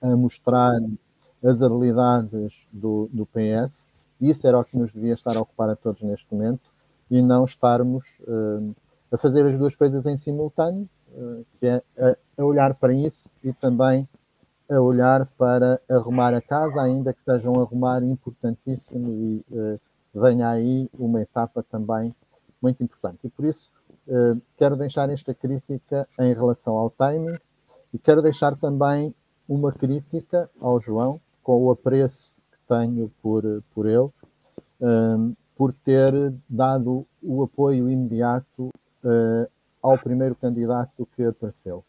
a 0.00 0.16
mostrar 0.16 0.72
as 1.42 1.60
habilidades 1.60 2.66
do, 2.72 3.08
do 3.12 3.26
PS. 3.26 3.90
Isso 4.20 4.46
era 4.46 4.58
o 4.58 4.64
que 4.64 4.78
nos 4.78 4.92
devia 4.92 5.14
estar 5.14 5.36
a 5.36 5.40
ocupar 5.40 5.68
a 5.68 5.76
todos 5.76 6.02
neste 6.02 6.26
momento 6.32 6.70
e 7.10 7.20
não 7.20 7.44
estarmos 7.44 8.18
uh, 8.20 8.74
a 9.10 9.18
fazer 9.18 9.46
as 9.46 9.58
duas 9.58 9.74
coisas 9.74 10.04
em 10.06 10.16
simultâneo, 10.16 10.88
uh, 11.14 11.44
que 11.58 11.66
é 11.66 11.82
a, 11.98 12.16
a, 12.38 12.44
olhar 12.44 12.74
para 12.74 12.94
isso 12.94 13.28
e 13.42 13.52
também 13.52 14.08
a 14.72 14.80
olhar 14.80 15.26
para 15.38 15.80
arrumar 15.88 16.34
a 16.34 16.40
casa, 16.40 16.80
ainda 16.80 17.12
que 17.12 17.22
seja 17.22 17.50
um 17.50 17.60
arrumar 17.60 18.02
importantíssimo 18.02 19.12
e 19.12 19.44
uh, 19.50 19.80
venha 20.14 20.48
aí 20.48 20.88
uma 20.98 21.20
etapa 21.20 21.62
também 21.62 22.14
muito 22.60 22.82
importante. 22.82 23.20
E 23.24 23.28
por 23.28 23.44
isso 23.44 23.70
quero 24.56 24.76
deixar 24.76 25.08
esta 25.10 25.32
crítica 25.32 26.08
em 26.18 26.34
relação 26.34 26.76
ao 26.76 26.90
timing 26.90 27.36
e 27.94 27.98
quero 27.98 28.20
deixar 28.20 28.56
também 28.56 29.14
uma 29.48 29.72
crítica 29.72 30.50
ao 30.60 30.80
João, 30.80 31.20
com 31.42 31.62
o 31.62 31.70
apreço 31.70 32.32
que 32.50 32.58
tenho 32.66 33.12
por, 33.22 33.42
por 33.74 33.86
ele, 33.86 34.08
um, 34.80 35.34
por 35.56 35.72
ter 35.72 36.12
dado 36.48 37.06
o 37.22 37.42
apoio 37.42 37.90
imediato 37.90 38.70
uh, 39.04 39.50
ao 39.82 39.98
primeiro 39.98 40.34
candidato 40.34 41.06
que 41.14 41.22
apareceu. 41.24 41.84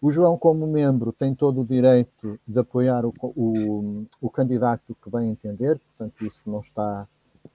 O 0.00 0.10
João, 0.10 0.36
como 0.36 0.66
membro, 0.66 1.12
tem 1.12 1.34
todo 1.34 1.62
o 1.62 1.64
direito 1.64 2.38
de 2.46 2.58
apoiar 2.58 3.04
o, 3.06 3.12
o, 3.22 4.06
o 4.20 4.30
candidato 4.30 4.96
que 5.02 5.10
bem 5.10 5.30
entender, 5.30 5.78
portanto, 5.78 6.24
isso 6.24 6.42
não 6.48 6.60
está 6.60 7.06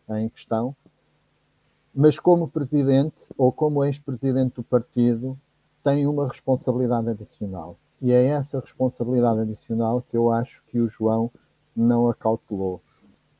em 0.10 0.28
questão. 0.30 0.76
Mas, 1.94 2.18
como 2.18 2.48
presidente 2.48 3.16
ou 3.38 3.52
como 3.52 3.84
ex-presidente 3.84 4.56
do 4.56 4.64
partido, 4.64 5.38
tem 5.84 6.08
uma 6.08 6.28
responsabilidade 6.28 7.10
adicional. 7.10 7.78
E 8.02 8.12
é 8.12 8.26
essa 8.28 8.60
responsabilidade 8.60 9.42
adicional 9.42 10.04
que 10.10 10.18
eu 10.18 10.32
acho 10.32 10.64
que 10.66 10.80
o 10.80 10.88
João 10.88 11.30
não 11.76 12.10
acautelou. 12.10 12.82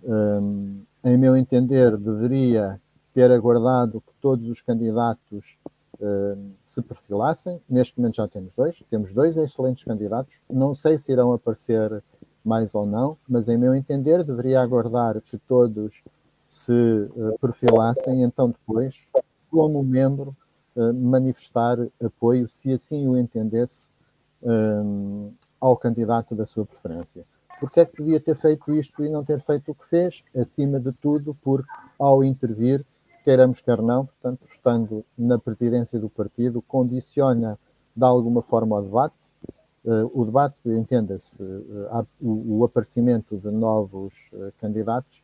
Um, 0.04 0.84
em 1.04 1.18
meu 1.18 1.36
entender, 1.36 1.98
deveria 1.98 2.80
ter 3.14 3.32
aguardado 3.32 4.02
que 4.02 4.14
todos 4.22 4.48
os 4.48 4.62
candidatos 4.62 5.58
um, 6.02 6.52
se 6.66 6.82
perfilassem. 6.82 7.62
Neste 7.70 7.98
momento 8.00 8.16
já 8.16 8.28
temos 8.28 8.54
dois, 8.54 8.82
temos 8.90 9.14
dois 9.14 9.38
excelentes 9.38 9.84
candidatos. 9.84 10.34
Não 10.50 10.76
sei 10.76 10.98
se 10.98 11.12
irão 11.12 11.32
aparecer 11.32 12.04
mais 12.44 12.74
ou 12.74 12.86
não, 12.86 13.18
mas 13.30 13.48
em 13.48 13.58
meu 13.58 13.76
entender, 13.76 14.24
deveria 14.24 14.62
aguardar 14.62 15.22
que 15.22 15.38
todos 15.38 16.02
se 16.48 16.72
uh, 16.72 17.38
perfilassem, 17.40 18.24
então 18.24 18.50
depois, 18.50 19.08
como 19.50 19.84
membro, 19.84 20.36
uh, 20.76 20.94
manifestar 20.94 21.78
apoio, 22.04 22.50
se 22.50 22.74
assim 22.74 23.08
o 23.08 23.18
entendesse, 23.18 23.90
ao 25.60 25.78
candidato 25.78 26.34
da 26.34 26.48
sua 26.48 26.66
preferência. 26.66 27.24
Porque 27.60 27.80
é 27.80 27.86
que 27.86 27.98
devia 27.98 28.20
ter 28.20 28.36
feito 28.36 28.74
isto 28.74 29.06
e 29.06 29.10
não 29.10 29.24
ter 29.24 29.40
feito 29.42 29.72
o 29.72 29.76
que 29.76 29.88
fez? 29.88 30.24
Acima 30.36 30.80
de 30.80 30.92
tudo, 30.94 31.38
porque 31.44 31.70
ao 32.00 32.24
intervir, 32.24 32.84
queiramos 33.24 33.62
quer 33.62 33.82
não, 33.82 34.06
portanto, 34.06 34.46
estando 34.50 35.06
na 35.18 35.38
presidência 35.38 36.00
do 36.00 36.10
partido, 36.10 36.62
condiciona 36.62 37.58
de 37.96 38.04
alguma 38.04 38.42
forma 38.42 38.78
o 38.78 38.82
debate. 38.82 39.16
Uh, 39.84 40.12
o 40.14 40.26
debate, 40.26 40.70
entenda-se, 40.70 41.42
uh, 41.42 42.08
o, 42.22 42.64
aparecimento 42.64 43.36
de 43.38 43.50
novos 43.50 44.14
uh, 44.32 44.52
candidatos 44.60 45.24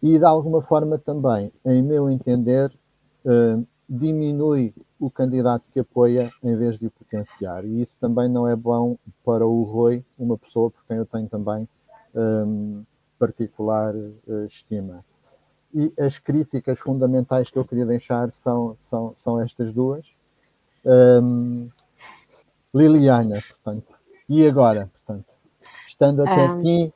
e, 0.00 0.16
de 0.16 0.24
alguma 0.24 0.62
forma, 0.62 0.96
também, 0.96 1.50
em 1.64 1.82
meu 1.82 2.08
entender, 2.08 2.70
diminui 3.88 4.74
o 5.00 5.10
candidato 5.10 5.64
que 5.72 5.80
apoia 5.80 6.30
em 6.42 6.54
vez 6.56 6.78
de 6.78 6.86
o 6.86 6.90
potenciar. 6.90 7.64
E 7.64 7.80
isso 7.80 7.98
também 7.98 8.28
não 8.28 8.46
é 8.46 8.54
bom 8.54 8.98
para 9.24 9.46
o 9.46 9.62
Rui, 9.62 10.04
uma 10.18 10.36
pessoa 10.36 10.70
por 10.70 10.84
quem 10.86 10.98
eu 10.98 11.06
tenho 11.06 11.26
também 11.26 11.66
particular 13.18 13.94
estima. 14.46 15.02
E 15.74 15.92
as 16.00 16.18
críticas 16.18 16.78
fundamentais 16.78 17.50
que 17.50 17.58
eu 17.58 17.64
queria 17.64 17.84
deixar 17.84 18.30
são, 18.32 18.74
são, 18.76 19.12
são 19.16 19.40
estas 19.40 19.72
duas. 19.72 20.06
Um, 20.84 21.68
Liliana, 22.72 23.40
portanto, 23.48 23.94
e 24.28 24.46
agora, 24.46 24.90
portanto, 24.92 25.26
estando 25.86 26.22
até 26.22 26.48
um... 26.48 26.58
aqui, 26.58 26.92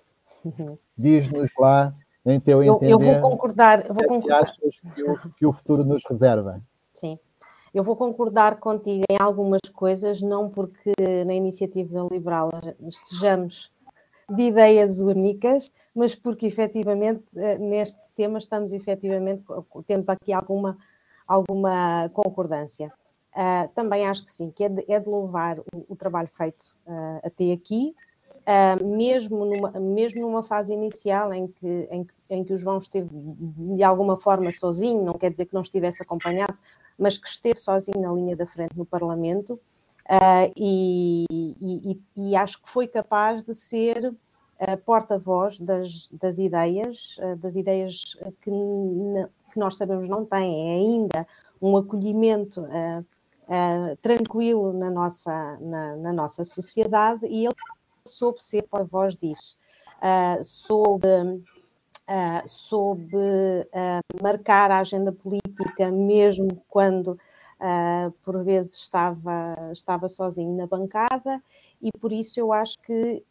diz-nos 0.97 1.51
lá, 1.59 1.95
em 2.25 2.39
teu 2.39 2.63
eu, 2.63 2.75
entender, 2.75 2.93
eu 2.93 2.99
vou 2.99 3.21
concordar, 3.21 3.87
eu 3.89 3.95
vou 3.95 4.05
é 4.05 4.09
concordar. 4.09 4.45
que 4.45 4.51
achas 4.51 4.81
que 4.95 5.03
o, 5.03 5.19
que 5.35 5.47
o 5.47 5.53
futuro 5.53 5.85
nos 5.85 6.03
reserva? 6.09 6.61
Sim. 6.93 7.19
Eu 7.73 7.85
vou 7.85 7.97
concordar 7.97 8.59
contigo 8.59 9.05
em 9.11 9.17
algumas 9.21 9.61
coisas, 9.73 10.21
não 10.23 10.49
porque 10.49 10.93
na 11.27 11.35
iniciativa 11.35 12.09
liberal 12.11 12.51
sejamos 12.91 13.71
de 14.29 14.43
ideias 14.43 15.01
únicas, 15.01 15.73
mas 15.95 16.15
porque 16.15 16.47
efetivamente 16.47 17.25
eh, 17.37 17.59
neste 17.59 17.99
tema 18.15 18.39
estamos 18.39 18.73
efetivamente, 18.73 19.43
temos 19.87 20.09
aqui 20.09 20.33
alguma, 20.33 20.77
alguma 21.27 22.11
concordância. 22.13 22.93
Uh, 23.35 23.69
também 23.75 24.07
acho 24.07 24.25
que 24.25 24.33
sim, 24.33 24.51
que 24.51 24.65
é 24.65 24.69
de, 24.69 24.85
é 24.89 24.99
de 24.99 25.09
louvar 25.09 25.61
o, 25.61 25.65
o, 25.89 25.95
trabalho 25.95 26.29
feito 26.29 26.75
uh, 26.87 27.21
até 27.23 27.53
aqui, 27.53 27.95
uh, 28.41 28.85
mesmo, 28.85 29.45
numa, 29.45 29.71
mesmo 29.79 30.23
numa 30.23 30.43
fase 30.43 30.73
inicial 30.73 31.33
em 31.33 31.47
que, 31.47 31.89
em, 31.91 32.07
em 32.31 32.43
que 32.43 32.53
o 32.53 32.59
João 32.59 32.79
esteve 32.79 33.09
de 33.13 33.83
alguma 33.85 34.17
forma 34.17 34.51
sozinho, 34.51 35.05
não 35.05 35.15
quer 35.15 35.31
dizer 35.31 35.47
que 35.47 35.55
não 35.55 35.63
estivesse 35.63 36.03
acompanhado, 36.03 36.59
mas 36.99 37.17
que 37.17 37.29
esteve 37.29 37.61
sozinho 37.61 38.01
na 38.01 38.13
linha 38.13 38.35
da 38.35 38.47
frente 38.47 38.77
no 38.77 38.85
Parlamento 38.85 39.61
uh, 40.09 40.53
e, 40.57 41.27
e, 41.31 42.01
e, 42.17 42.37
acho 42.37 42.63
que 42.63 42.69
foi 42.69 42.87
capaz 42.87 43.43
de 43.43 43.55
ser 43.55 44.15
porta-voz 44.85 45.61
das, 45.61 46.09
das, 46.09 46.37
ideias, 46.37 47.17
uh, 47.19 47.37
das 47.37 47.55
ideias 47.55 48.17
que, 48.41 48.51
que, 49.53 49.59
nós 49.59 49.77
sabemos 49.77 50.09
não 50.09 50.25
têm, 50.25 50.71
é 50.71 50.75
ainda 50.75 51.27
um 51.61 51.77
acolhimento 51.77 52.65
tranquilo 54.03 54.73
na 54.75 54.91
nossa, 54.91 55.57
na, 55.61 55.97
na, 55.97 56.13
nossa 56.13 56.45
sociedade 56.45 57.27
e 57.27 57.47
ele 57.47 57.55
soube 58.07 58.43
ser 58.43 58.63
porta-voz 58.65 59.17
disso. 59.17 59.57
soube 60.43 61.09
soube 62.47 63.17
marcar 64.23 64.71
a 64.71 64.81
agenda 64.81 65.13
política, 65.13 65.91
mesmo 65.91 66.63
quando 66.69 67.19
uh, 67.61 68.11
por 68.23 68.43
vezes 68.45 68.75
estava, 68.75 69.71
estava 69.73 70.09
sozinho 70.09 70.57
na 70.57 70.67
bancada, 70.67 71.43
e 71.81 71.91
por 71.99 72.13
isso 72.13 72.39
eu 72.41 72.53
acho 72.53 72.79
que 72.81 73.23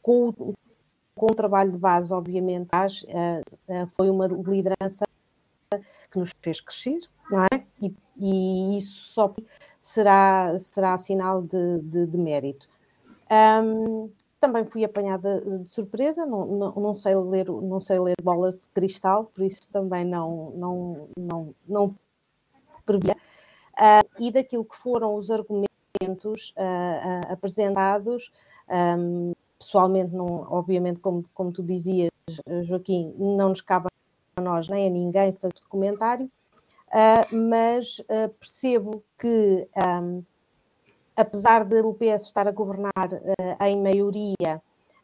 com, 0.00 0.28
o, 0.28 0.54
com 1.14 1.26
o 1.26 1.34
trabalho 1.34 1.70
de 1.70 1.78
base, 1.78 2.14
obviamente, 2.14 2.68
foi 3.94 4.08
uma 4.08 4.26
liderança 4.26 5.04
que 6.10 6.18
nos 6.18 6.30
fez 6.40 6.60
crescer, 6.60 7.00
não 7.30 7.44
é? 7.44 7.64
E, 7.82 7.94
e 8.16 8.78
isso 8.78 9.12
só 9.12 9.34
será, 9.80 10.58
será 10.58 10.96
sinal 10.96 11.42
de, 11.42 11.78
de, 11.80 12.06
de 12.06 12.18
mérito. 12.18 12.68
Um, 13.30 14.10
também 14.40 14.64
fui 14.64 14.84
apanhada 14.84 15.40
de 15.58 15.68
surpresa, 15.68 16.24
não, 16.24 16.46
não, 16.46 16.72
não, 16.72 16.94
sei 16.94 17.14
ler, 17.16 17.48
não 17.48 17.80
sei 17.80 17.98
ler 17.98 18.14
bolas 18.22 18.54
de 18.54 18.68
cristal, 18.70 19.26
por 19.34 19.44
isso 19.44 19.68
também 19.70 20.04
não, 20.04 20.50
não, 20.52 21.08
não, 21.18 21.54
não 21.66 21.94
previa. 22.86 23.16
Uh, 23.78 24.08
e 24.18 24.32
daquilo 24.32 24.64
que 24.64 24.76
foram 24.76 25.14
os 25.14 25.30
argumentos 25.30 26.52
uh, 26.56 27.32
apresentados, 27.32 28.32
um, 28.68 29.32
pessoalmente, 29.58 30.14
não, 30.14 30.46
obviamente, 30.50 30.98
como, 31.00 31.24
como 31.32 31.52
tu 31.52 31.62
dizias, 31.62 32.10
Joaquim, 32.64 33.14
não 33.16 33.50
nos 33.50 33.60
cabe 33.60 33.86
a 34.36 34.40
nós 34.40 34.68
nem 34.68 34.86
a 34.86 34.90
ninguém 34.90 35.32
fazer 35.32 35.54
comentário, 35.68 36.30
mas 37.32 38.00
percebo 38.38 39.02
que. 39.18 39.66
Um, 39.76 40.22
apesar 41.16 41.64
de 41.64 41.80
o 41.80 41.92
PS 41.94 42.26
estar 42.26 42.46
a 42.46 42.52
governar 42.52 42.92
em 43.60 43.82
maioria, 43.82 44.62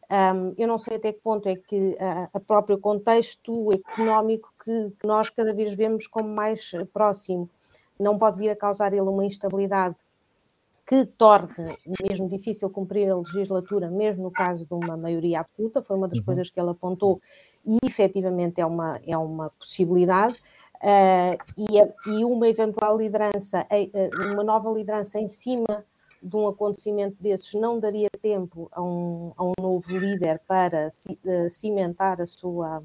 um, 0.09 0.53
eu 0.57 0.67
não 0.67 0.77
sei 0.77 0.97
até 0.97 1.11
que 1.11 1.19
ponto 1.19 1.49
é 1.49 1.55
que 1.55 1.97
uh, 1.99 2.29
a 2.31 2.39
próprio 2.39 2.77
contexto 2.77 3.71
económico 3.73 4.53
que, 4.63 4.91
que, 4.99 5.07
nós 5.07 5.29
cada 5.29 5.53
vez 5.53 5.75
vemos 5.75 6.05
como 6.05 6.29
mais 6.29 6.71
próximo 6.93 7.49
não 7.99 8.17
pode 8.17 8.37
vir 8.37 8.49
a 8.49 8.55
causar 8.55 8.93
ele 8.93 9.01
uma 9.01 9.25
instabilidade 9.25 9.95
que 10.85 11.05
torne 11.05 11.75
mesmo 12.07 12.29
difícil 12.29 12.69
cumprir 12.69 13.09
a 13.09 13.17
legislatura, 13.17 13.89
mesmo 13.89 14.25
no 14.25 14.31
caso 14.31 14.65
de 14.65 14.73
uma 14.73 14.95
maioria 14.95 15.39
absoluta, 15.39 15.81
foi 15.81 15.97
uma 15.97 16.07
das 16.07 16.19
uhum. 16.19 16.25
coisas 16.25 16.49
que 16.49 16.59
ele 16.59 16.69
apontou 16.69 17.19
e 17.65 17.79
efetivamente 17.83 18.61
é 18.61 18.65
uma, 18.65 18.99
é 19.05 19.17
uma 19.17 19.49
possibilidade. 19.51 20.35
Uh, 20.75 21.37
e, 21.57 22.19
e, 22.19 22.25
uma 22.25 22.47
eventual 22.47 22.97
liderança, 22.97 23.65
uma 24.31 24.43
nova 24.43 24.69
liderança 24.69 25.17
em 25.17 25.27
cima 25.27 25.83
de 26.21 26.35
um 26.35 26.47
acontecimento 26.47 27.15
desses 27.19 27.53
não 27.53 27.79
daria 27.79 28.09
tempo 28.21 28.67
a 28.71 28.83
um, 28.83 29.31
a 29.37 29.43
um 29.45 29.53
novo 29.59 29.97
líder 29.97 30.39
para 30.47 30.89
cimentar 31.49 32.21
a 32.21 32.27
sua, 32.27 32.83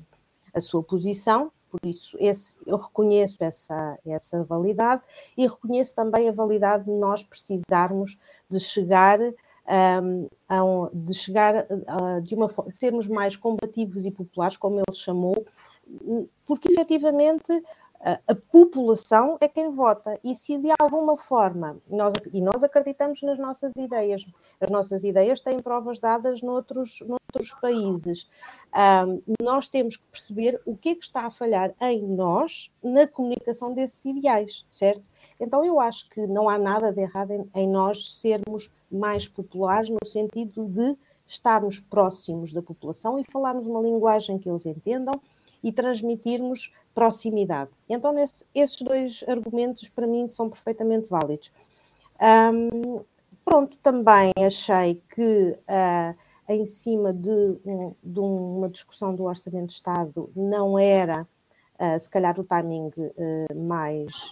a 0.55 0.61
sua 0.61 0.83
posição. 0.83 1.53
Por 1.71 1.81
isso 1.85 2.17
esse, 2.19 2.57
eu 2.67 2.77
reconheço 2.77 3.37
essa, 3.41 3.99
essa 4.05 4.43
validade 4.45 5.03
e 5.37 5.47
reconheço 5.47 5.95
também 5.95 6.29
a 6.29 6.33
validade 6.33 6.85
de 6.85 6.91
nós 6.91 7.23
precisarmos 7.23 8.19
de 8.49 8.59
chegar 8.59 9.19
um, 9.21 10.29
um, 10.51 10.91
de 10.93 11.15
chegar 11.15 11.67
uh, 11.71 12.21
de 12.23 12.35
uma 12.35 12.49
de 12.49 12.77
sermos 12.77 13.07
mais 13.07 13.37
combativos 13.37 14.05
e 14.05 14.11
populares, 14.11 14.57
como 14.57 14.77
ele 14.77 14.97
chamou, 14.97 15.47
porque 16.45 16.73
efetivamente 16.73 17.63
a 18.03 18.35
população 18.35 19.37
é 19.43 19.47
quem 19.47 19.75
vota 19.75 20.19
e 20.25 20.35
se 20.35 20.57
de 20.57 20.71
alguma 20.79 21.19
forma 21.19 21.77
nós, 21.87 22.15
e 22.33 22.41
nós 22.41 22.65
acreditamos 22.65 23.21
nas 23.21 23.39
nossas 23.39 23.73
ideias, 23.77 24.27
as 24.59 24.71
nossas 24.71 25.05
ideias 25.05 25.43
têm 25.43 25.61
provas 25.61 25.99
dadas 25.99 26.41
noutros, 26.41 27.03
noutros 27.07 27.53
países. 27.61 28.27
Um, 28.75 29.21
nós 29.43 29.69
temos 29.69 29.99
que 29.99 30.05
perceber 30.05 30.59
o 30.65 30.75
que 30.75 30.91
é 30.91 30.95
que 30.95 31.05
está 31.05 31.27
a 31.27 31.31
falhar 31.31 31.75
em 31.79 32.03
nós 32.03 32.71
na 32.83 33.07
comunicação 33.07 33.75
desses 33.75 34.03
ideais, 34.07 34.65
certo? 34.71 35.07
Então 35.39 35.63
eu 35.63 35.79
acho 35.79 36.09
que 36.09 36.27
não 36.27 36.49
há 36.49 36.57
nada 36.57 36.91
de 36.91 37.03
errado 37.03 37.33
em, 37.33 37.51
em 37.55 37.69
nós 37.69 38.19
sermos 38.19 38.71
mais 38.91 39.29
populares 39.29 39.91
no 39.91 40.05
sentido 40.07 40.65
de 40.65 40.97
estarmos 41.27 41.79
próximos 41.79 42.51
da 42.51 42.63
população 42.63 43.19
e 43.19 43.25
falarmos 43.25 43.67
uma 43.67 43.81
linguagem 43.81 44.39
que 44.39 44.49
eles 44.49 44.65
entendam 44.65 45.21
e 45.63 45.73
transmitirmos 45.73 46.73
proximidade. 46.95 47.71
Então, 47.89 48.13
nesse, 48.13 48.45
esses 48.55 48.81
dois 48.83 49.25
argumentos, 49.29 49.89
para 49.89 50.07
mim, 50.07 50.29
são 50.29 50.49
perfeitamente 50.49 51.07
válidos. 51.09 51.53
Um, 52.21 53.01
pronto, 53.45 53.79
também 53.79 54.33
achei 54.37 55.03
que 55.15 55.57
uh, 55.59 56.17
em 56.49 56.67
cima 56.67 57.13
de, 57.13 57.57
de, 58.03 58.21
uma 58.21 58.69
discussão 58.69 59.15
do 59.15 59.25
Orçamento 59.25 59.69
de 59.69 59.73
Estado 59.75 60.31
não 60.35 60.79
era, 60.79 61.27
uh, 61.79 61.99
se 61.99 62.11
calhar, 62.11 62.39
o 62.39 62.45
timing 62.45 62.89
uh, 62.89 63.57
mais 63.57 64.31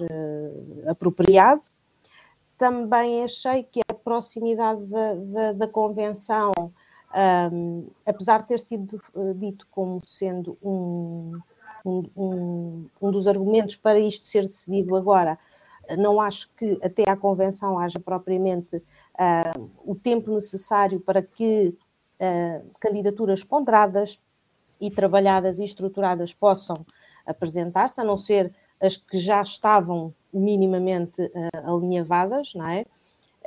apropriado. 0.86 1.62
Também 2.58 3.22
achei 3.22 3.62
que 3.62 3.80
a 3.88 3.94
proximidade 3.94 4.84
da, 4.86 5.14
da, 5.14 5.52
da 5.52 5.68
convenção 5.68 6.52
um, 7.52 7.88
apesar 8.04 8.42
de 8.42 8.48
ter 8.48 8.60
sido 8.60 8.96
eh, 8.96 9.34
dito 9.34 9.66
como 9.70 10.00
sendo 10.04 10.58
um, 10.62 11.38
um, 11.84 12.86
um, 13.00 13.10
dos 13.10 13.26
argumentos 13.26 13.76
para 13.76 13.98
isto 13.98 14.26
ser 14.26 14.42
decidido 14.42 14.94
agora, 14.94 15.38
não 15.96 16.20
acho 16.20 16.50
que 16.54 16.78
até 16.82 17.08
à 17.08 17.16
convenção 17.16 17.78
haja 17.78 17.98
propriamente 17.98 18.76
uh, 18.76 19.70
o 19.84 19.94
tempo 19.94 20.30
necessário 20.32 21.00
para 21.00 21.22
que 21.22 21.74
uh, 22.20 22.70
candidaturas 22.78 23.42
ponderadas 23.42 24.22
e 24.80 24.90
trabalhadas 24.90 25.58
e 25.58 25.64
estruturadas 25.64 26.34
possam 26.34 26.84
apresentar-se, 27.24 28.00
a 28.00 28.04
não 28.04 28.18
ser 28.18 28.52
as 28.80 28.96
que 28.96 29.18
já 29.18 29.40
estavam 29.42 30.14
minimamente 30.32 31.22
uh, 31.22 31.74
alinhavadas, 31.74 32.54
não 32.54 32.68
é? 32.68 32.84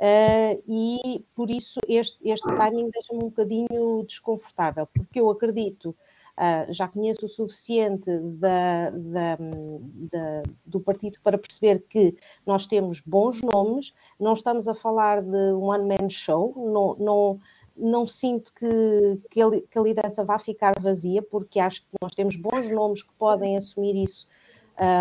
Uh, 0.02 0.60
e 0.66 1.24
por 1.32 1.48
isso 1.48 1.78
este, 1.86 2.18
este 2.28 2.48
timing 2.56 2.90
deixa-me 2.90 3.22
um 3.22 3.28
bocadinho 3.28 4.02
desconfortável, 4.04 4.84
porque 4.92 5.20
eu 5.20 5.30
acredito, 5.30 5.90
uh, 5.90 6.72
já 6.72 6.88
conheço 6.88 7.26
o 7.26 7.28
suficiente 7.28 8.10
da, 8.18 8.90
da, 8.90 9.36
da, 9.36 10.42
do 10.66 10.80
partido 10.80 11.18
para 11.22 11.38
perceber 11.38 11.84
que 11.88 12.16
nós 12.44 12.66
temos 12.66 13.00
bons 13.00 13.42
nomes, 13.42 13.94
não 14.18 14.32
estamos 14.32 14.66
a 14.66 14.74
falar 14.74 15.22
de 15.22 15.52
one-man 15.52 16.08
show, 16.08 16.52
não, 16.56 16.96
não, 16.96 17.40
não 17.76 18.04
sinto 18.04 18.52
que, 18.54 19.20
que 19.30 19.78
a, 19.78 19.82
liderança 19.82 20.24
vá 20.24 20.36
ficar 20.36 20.72
vazia, 20.80 21.22
porque 21.22 21.60
acho 21.60 21.82
que 21.82 21.96
nós 22.02 22.12
temos 22.12 22.34
bons 22.34 22.72
nomes 22.72 23.04
que 23.04 23.14
podem 23.14 23.56
assumir 23.56 24.02
isso 24.02 24.26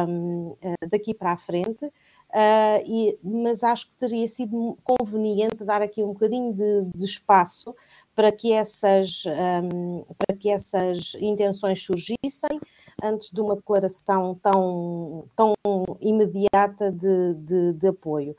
um, 0.08 0.56
ah, 0.64 0.88
daqui 0.88 1.14
para 1.14 1.32
a 1.32 1.38
frente. 1.38 1.92
Uh, 2.34 2.80
e, 2.86 3.20
mas 3.22 3.62
acho 3.62 3.90
que 3.90 3.96
teria 3.98 4.26
sido 4.26 4.78
conveniente 4.86 5.66
dar 5.66 5.82
aqui 5.82 6.02
um 6.02 6.14
bocadinho 6.14 6.54
de, 6.54 6.86
de 6.96 7.04
espaço 7.04 7.76
para 8.16 8.32
que, 8.32 8.54
essas, 8.54 9.24
um, 9.26 10.04
para 10.18 10.38
que 10.38 10.50
essas 10.50 11.14
intenções 11.20 11.84
surgissem 11.84 12.60
antes 13.04 13.32
de 13.32 13.42
uma 13.42 13.56
declaração 13.56 14.40
tão, 14.42 15.26
tão 15.36 15.54
imediata 16.00 16.92
de, 16.92 17.34
de, 17.34 17.74
de 17.74 17.88
apoio. 17.88 18.36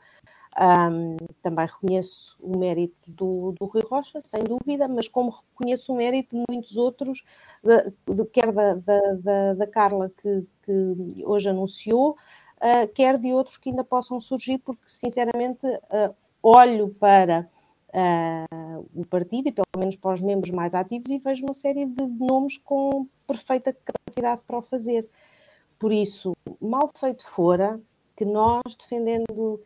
Um, 0.59 1.17
também 1.41 1.65
reconheço 1.65 2.37
o 2.39 2.57
mérito 2.57 2.95
do, 3.07 3.53
do 3.59 3.65
Rui 3.65 3.81
Rocha, 3.89 4.19
sem 4.23 4.43
dúvida, 4.43 4.87
mas 4.87 5.07
como 5.07 5.31
reconheço 5.31 5.91
o 5.91 5.95
mérito 5.95 6.35
de 6.35 6.43
muitos 6.47 6.77
outros, 6.77 7.23
de, 7.63 8.13
de, 8.13 8.25
quer 8.25 8.51
da, 8.51 8.75
da, 8.75 9.53
da 9.55 9.67
Carla, 9.67 10.11
que, 10.21 10.45
que 10.63 11.25
hoje 11.25 11.49
anunciou, 11.49 12.15
uh, 12.63 12.87
quer 12.93 13.17
de 13.17 13.33
outros 13.33 13.57
que 13.57 13.69
ainda 13.69 13.83
possam 13.83 14.19
surgir, 14.19 14.57
porque 14.59 14.83
sinceramente 14.87 15.67
uh, 15.67 16.15
olho 16.41 16.89
para 16.99 17.49
uh, 17.89 18.87
o 18.95 19.05
partido 19.05 19.49
e 19.49 19.51
pelo 19.51 19.67
menos 19.77 19.97
para 19.97 20.13
os 20.13 20.21
membros 20.21 20.51
mais 20.51 20.73
ativos 20.73 21.11
e 21.11 21.17
vejo 21.17 21.43
uma 21.43 21.53
série 21.53 21.85
de 21.85 22.07
nomes 22.07 22.57
com 22.57 23.05
perfeita 23.27 23.73
capacidade 23.73 24.41
para 24.47 24.57
o 24.57 24.61
fazer. 24.61 25.07
Por 25.77 25.91
isso, 25.91 26.35
mal 26.61 26.89
feito 26.97 27.27
fora 27.27 27.79
que 28.15 28.23
nós, 28.23 28.61
defendendo 28.79 29.59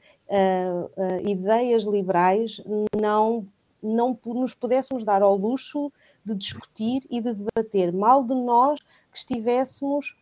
ideias 1.23 1.83
liberais, 1.83 2.61
não, 2.97 3.45
não 3.83 4.17
nos 4.25 4.53
pudéssemos 4.53 5.03
dar 5.03 5.21
ao 5.21 5.35
luxo 5.35 5.91
de 6.25 6.33
discutir 6.33 7.03
e 7.09 7.21
de 7.21 7.33
debater. 7.33 7.93
Mal 7.93 8.23
de 8.23 8.33
nós 8.33 8.79
que 9.11 9.17
estivéssemos 9.17 10.15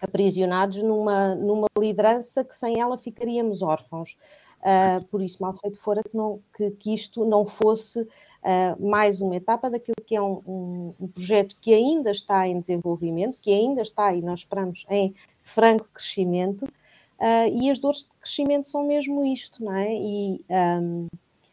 aprisionados 0.00 0.82
numa, 0.82 1.34
numa 1.34 1.68
liderança 1.78 2.44
que 2.44 2.54
sem 2.54 2.80
ela 2.80 2.98
ficaríamos 2.98 3.62
órfãos. 3.62 4.16
Uh, 4.60 5.04
por 5.06 5.22
isso, 5.22 5.40
mal 5.40 5.54
feito 5.54 5.78
fora 5.78 6.02
que, 6.02 6.16
não, 6.16 6.40
que, 6.56 6.70
que 6.72 6.94
isto 6.94 7.24
não 7.24 7.46
fosse 7.46 8.00
uh, 8.00 8.88
mais 8.88 9.20
uma 9.20 9.36
etapa 9.36 9.70
daquilo 9.70 9.96
que 10.04 10.16
é 10.16 10.20
um, 10.20 10.42
um, 10.46 10.94
um, 11.00 11.08
projeto 11.08 11.56
que 11.60 11.72
ainda 11.72 12.10
está 12.10 12.48
em 12.48 12.58
desenvolvimento, 12.58 13.38
que 13.40 13.52
ainda 13.52 13.82
está, 13.82 14.12
e 14.14 14.22
nós 14.22 14.40
esperamos, 14.40 14.84
em 14.90 15.14
franco 15.42 15.88
crescimento, 15.92 16.64
uh, 16.64 17.48
e 17.52 17.70
as 17.70 17.78
dores 17.78 18.00
de 18.00 18.08
crescimento 18.20 18.66
são 18.66 18.84
mesmo 18.86 19.24
isto, 19.24 19.62
não 19.62 19.72
é? 19.72 19.94
E, 19.94 20.44
um, 20.50 21.06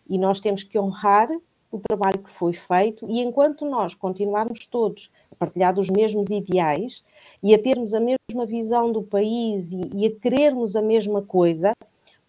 e 0.09 0.17
nós 0.17 0.39
temos 0.39 0.63
que 0.63 0.79
honrar 0.79 1.29
o 1.71 1.79
trabalho 1.79 2.19
que 2.19 2.31
foi 2.31 2.53
feito, 2.53 3.05
e 3.09 3.19
enquanto 3.19 3.65
nós 3.65 3.93
continuarmos 3.93 4.65
todos 4.65 5.11
partilhar 5.33 5.73
dos 5.73 5.89
mesmos 5.89 6.29
ideais 6.29 7.03
e 7.41 7.53
a 7.53 7.61
termos 7.61 7.93
a 7.93 7.99
mesma 7.99 8.45
visão 8.45 8.91
do 8.91 9.01
país 9.01 9.71
e, 9.71 9.89
e 9.95 10.05
a 10.05 10.11
querermos 10.11 10.75
a 10.75 10.81
mesma 10.81 11.21
coisa, 11.21 11.73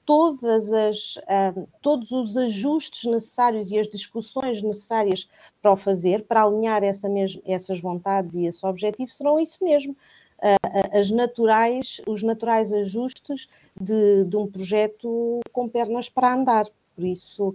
todas 0.04 0.72
as, 0.72 1.16
um, 1.56 1.66
todos 1.80 2.10
os 2.10 2.36
ajustes 2.36 3.10
necessários 3.10 3.70
e 3.70 3.78
as 3.78 3.88
discussões 3.88 4.62
necessárias 4.62 5.28
para 5.62 5.72
o 5.72 5.76
fazer, 5.76 6.24
para 6.24 6.42
alinhar 6.42 6.82
essa 6.82 7.08
essas 7.46 7.80
vontades 7.80 8.34
e 8.34 8.44
esse 8.44 8.64
objetivo, 8.66 9.10
serão 9.10 9.40
isso 9.40 9.64
mesmo. 9.64 9.96
Uh, 10.38 10.98
as 10.98 11.10
naturais, 11.10 12.00
os 12.06 12.22
naturais 12.22 12.72
ajustes 12.72 13.48
de, 13.80 14.24
de 14.24 14.36
um 14.36 14.46
projeto 14.46 15.40
com 15.52 15.68
pernas 15.68 16.08
para 16.08 16.34
andar. 16.34 16.66
Por 16.94 17.04
isso, 17.04 17.54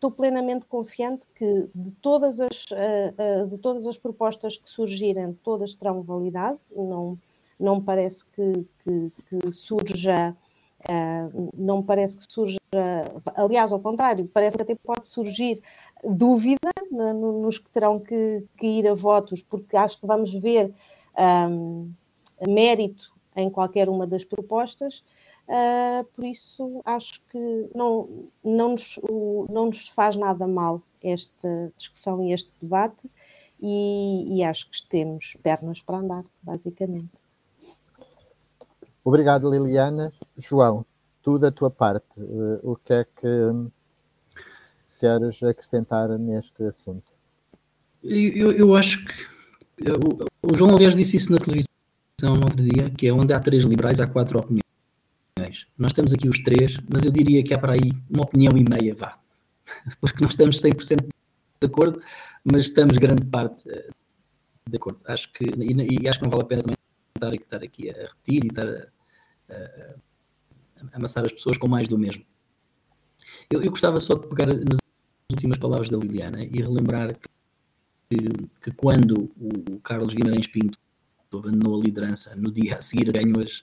Estou 0.00 0.10
plenamente 0.10 0.64
confiante 0.64 1.26
que 1.34 1.68
de 1.74 1.90
todas, 2.00 2.40
as, 2.40 2.64
uh, 2.70 3.44
uh, 3.44 3.46
de 3.46 3.58
todas 3.58 3.86
as 3.86 3.98
propostas 3.98 4.56
que 4.56 4.70
surgirem, 4.70 5.34
todas 5.42 5.74
terão 5.74 6.00
validade. 6.00 6.58
Não, 6.74 7.18
não 7.58 7.78
parece 7.82 8.24
que, 8.24 8.66
que, 8.82 9.12
que 9.28 9.52
surja, 9.52 10.34
não 11.54 11.82
parece 11.82 12.16
que 12.16 12.24
surja, 12.32 12.58
aliás, 13.36 13.70
ao 13.70 13.78
contrário, 13.78 14.26
parece 14.32 14.56
que 14.56 14.62
até 14.62 14.74
pode 14.74 15.06
surgir 15.06 15.60
dúvida 16.02 16.70
né, 16.90 17.12
nos 17.12 17.58
que 17.58 17.68
terão 17.68 18.00
que, 18.00 18.42
que, 18.56 18.66
ir 18.66 18.88
a 18.88 18.94
votos, 18.94 19.42
porque 19.42 19.76
acho 19.76 20.00
que 20.00 20.06
vamos 20.06 20.32
ver 20.32 20.72
um, 21.50 21.92
mérito 22.48 23.12
em 23.36 23.50
qualquer 23.50 23.90
uma 23.90 24.06
das 24.06 24.24
propostas 24.24 25.04
Uh, 25.48 26.04
por 26.14 26.24
isso, 26.24 26.80
acho 26.84 27.20
que 27.30 27.68
não, 27.74 28.28
não, 28.44 28.70
nos, 28.70 28.98
o, 29.02 29.46
não 29.50 29.66
nos 29.66 29.88
faz 29.88 30.16
nada 30.16 30.46
mal 30.46 30.80
esta 31.02 31.72
discussão 31.76 32.22
e 32.22 32.32
este 32.32 32.56
debate, 32.60 33.10
e, 33.60 34.36
e 34.36 34.44
acho 34.44 34.70
que 34.70 34.86
temos 34.88 35.36
pernas 35.42 35.80
para 35.80 35.98
andar, 35.98 36.24
basicamente. 36.42 37.10
Obrigado, 39.04 39.50
Liliana. 39.50 40.12
João, 40.38 40.84
tu 41.22 41.38
da 41.38 41.50
tua 41.50 41.70
parte, 41.70 42.06
uh, 42.18 42.60
o 42.62 42.76
que 42.76 42.92
é 42.92 43.04
que 43.04 43.70
queres 45.00 45.42
acrescentar 45.42 46.08
neste 46.18 46.62
assunto? 46.62 47.10
Eu, 48.02 48.52
eu 48.52 48.76
acho 48.76 49.04
que 49.04 49.26
o, 49.90 50.50
o 50.52 50.54
João, 50.54 50.76
aliás, 50.76 50.94
disse 50.94 51.16
isso 51.16 51.32
na 51.32 51.38
televisão 51.38 51.68
no 52.22 52.44
outro 52.44 52.62
dia, 52.62 52.90
que 52.90 53.06
é 53.06 53.12
onde 53.12 53.32
há 53.32 53.40
três 53.40 53.64
liberais, 53.64 54.00
há 54.00 54.06
quatro 54.06 54.38
opiniões. 54.38 54.69
Nós 55.80 55.92
estamos 55.92 56.12
aqui 56.12 56.28
os 56.28 56.38
três, 56.40 56.76
mas 56.92 57.04
eu 57.04 57.10
diria 57.10 57.42
que 57.42 57.54
há 57.54 57.58
para 57.58 57.72
aí 57.72 57.90
uma 58.10 58.24
opinião 58.24 58.52
e 58.54 58.62
meia, 58.62 58.94
vá. 58.94 59.18
Porque 59.98 60.20
não 60.20 60.28
estamos 60.28 60.60
100% 60.60 61.08
de 61.08 61.66
acordo, 61.66 62.02
mas 62.44 62.66
estamos 62.66 62.98
grande 62.98 63.24
parte 63.24 63.66
eh, 63.66 63.88
de 64.68 64.76
acordo. 64.76 65.02
Acho 65.06 65.32
que, 65.32 65.42
e, 65.44 66.02
e, 66.02 66.06
acho 66.06 66.18
que 66.18 66.24
não 66.26 66.30
vale 66.30 66.42
a 66.42 66.46
pena 66.46 66.62
também 66.62 66.76
estar, 67.16 67.34
estar 67.34 67.62
aqui 67.64 67.88
a 67.88 67.94
repetir 67.94 68.44
e 68.44 68.48
estar 68.48 68.66
a, 68.66 68.88
a, 69.48 69.54
a, 70.92 70.96
amassar 70.98 71.24
as 71.24 71.32
pessoas 71.32 71.56
com 71.56 71.66
mais 71.66 71.88
do 71.88 71.98
mesmo. 71.98 72.26
Eu, 73.50 73.62
eu 73.62 73.70
gostava 73.70 73.98
só 74.00 74.16
de 74.16 74.26
pegar 74.26 74.48
nas 74.48 74.78
últimas 75.32 75.56
palavras 75.56 75.88
da 75.88 75.96
Liliana 75.96 76.42
e 76.42 76.60
relembrar 76.60 77.18
que, 77.18 78.18
que 78.62 78.70
quando 78.72 79.32
o, 79.40 79.80
Carlos 79.80 80.12
Guimarães 80.12 80.46
Pinto 80.46 80.78
abandonou 81.32 81.80
a 81.80 81.84
liderança 81.84 82.36
no 82.36 82.52
dia 82.52 82.76
a 82.76 82.82
seguir 82.82 83.10
ganho 83.10 83.40
as, 83.40 83.62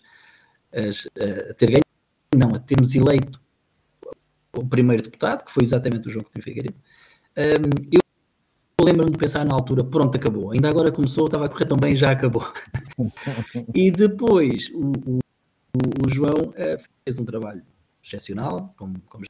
as, 0.73 1.07
a 1.49 1.53
ter 1.53 1.69
ganho, 1.69 1.83
não, 2.35 2.55
a 2.55 2.59
termos 2.59 2.93
eleito 2.95 3.41
o 4.55 4.65
primeiro 4.65 5.03
deputado, 5.03 5.45
que 5.45 5.51
foi 5.51 5.63
exatamente 5.63 6.07
o 6.07 6.11
João 6.11 6.23
Coutinho 6.23 6.43
Figueiredo, 6.43 6.75
um, 7.37 7.87
eu 7.91 8.85
lembro-me 8.85 9.11
de 9.11 9.17
pensar 9.17 9.45
na 9.45 9.53
altura, 9.53 9.83
pronto, 9.83 10.15
acabou. 10.15 10.51
Ainda 10.51 10.69
agora 10.69 10.91
começou, 10.91 11.25
estava 11.25 11.45
a 11.45 11.49
correr 11.49 11.65
tão 11.65 11.77
bem, 11.77 11.95
já 11.95 12.11
acabou. 12.11 12.51
e 13.75 13.91
depois 13.91 14.69
o, 14.73 14.91
o, 15.05 15.19
o 16.05 16.09
João 16.09 16.49
uh, 16.49 16.83
fez 17.03 17.19
um 17.19 17.25
trabalho 17.25 17.63
excepcional, 18.03 18.73
como, 18.77 18.99
como 19.01 19.25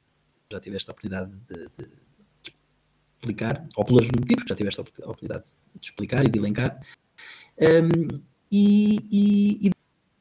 já 0.51 0.59
tiveste 0.59 0.89
a 0.89 0.93
oportunidade 0.93 1.31
de, 1.31 1.55
de, 1.55 1.89
de, 2.43 2.53
explicar, 3.19 3.67
ou 3.75 3.83
pelos 3.83 4.05
motivos 4.05 4.43
que 4.43 4.49
já 4.49 4.55
tiveste 4.55 4.79
a 4.79 4.83
oportunidade 4.83 5.45
de 5.75 5.85
explicar 5.87 6.25
e 6.25 6.29
de 6.29 6.39
elencar. 6.39 6.79
Um, 7.59 8.21
e, 8.51 8.97
e, 9.11 9.67
e, 9.67 9.71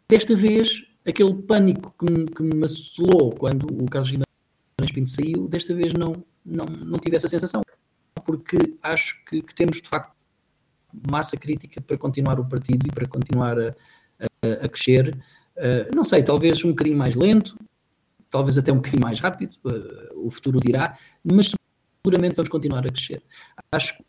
desta 0.08 0.34
vez, 0.34 0.84
aquele 1.06 1.34
pânico 1.34 1.94
que 1.98 2.12
me, 2.12 2.26
que 2.26 2.42
me 2.42 2.64
assolou 2.64 3.32
quando 3.32 3.64
o 3.64 3.86
Carlos 3.86 4.10
Guimarães 4.10 4.92
Pinto 4.92 5.10
saiu, 5.10 5.48
desta 5.48 5.74
vez 5.74 5.94
não, 5.94 6.14
não, 6.44 6.66
não 6.66 6.98
tive 6.98 7.16
essa 7.16 7.28
sensação 7.28 7.62
porque 8.24 8.56
acho 8.82 9.24
que, 9.24 9.40
que, 9.40 9.54
temos 9.54 9.80
de 9.80 9.88
facto 9.88 10.14
massa 11.10 11.36
crítica 11.36 11.80
para 11.80 11.96
continuar 11.96 12.40
o 12.40 12.44
partido 12.44 12.86
e 12.86 12.92
para 12.92 13.06
continuar 13.06 13.58
a, 13.58 13.74
a, 14.18 14.64
a 14.64 14.68
crescer. 14.68 15.16
Uh, 15.56 15.94
não 15.94 16.02
sei, 16.02 16.22
talvez 16.22 16.64
um 16.64 16.70
bocadinho 16.70 16.98
mais 16.98 17.14
lento, 17.14 17.56
talvez 18.28 18.58
até 18.58 18.72
um 18.72 18.76
bocadinho 18.76 19.02
mais 19.02 19.20
rápido, 19.20 19.56
uh, 19.64 20.26
o 20.26 20.30
futuro 20.30 20.58
dirá, 20.58 20.98
mas 21.22 21.52
seguramente 22.04 22.34
vamos 22.34 22.50
continuar 22.50 22.84
a 22.84 22.90
crescer. 22.90 23.22
Acho 23.70 24.02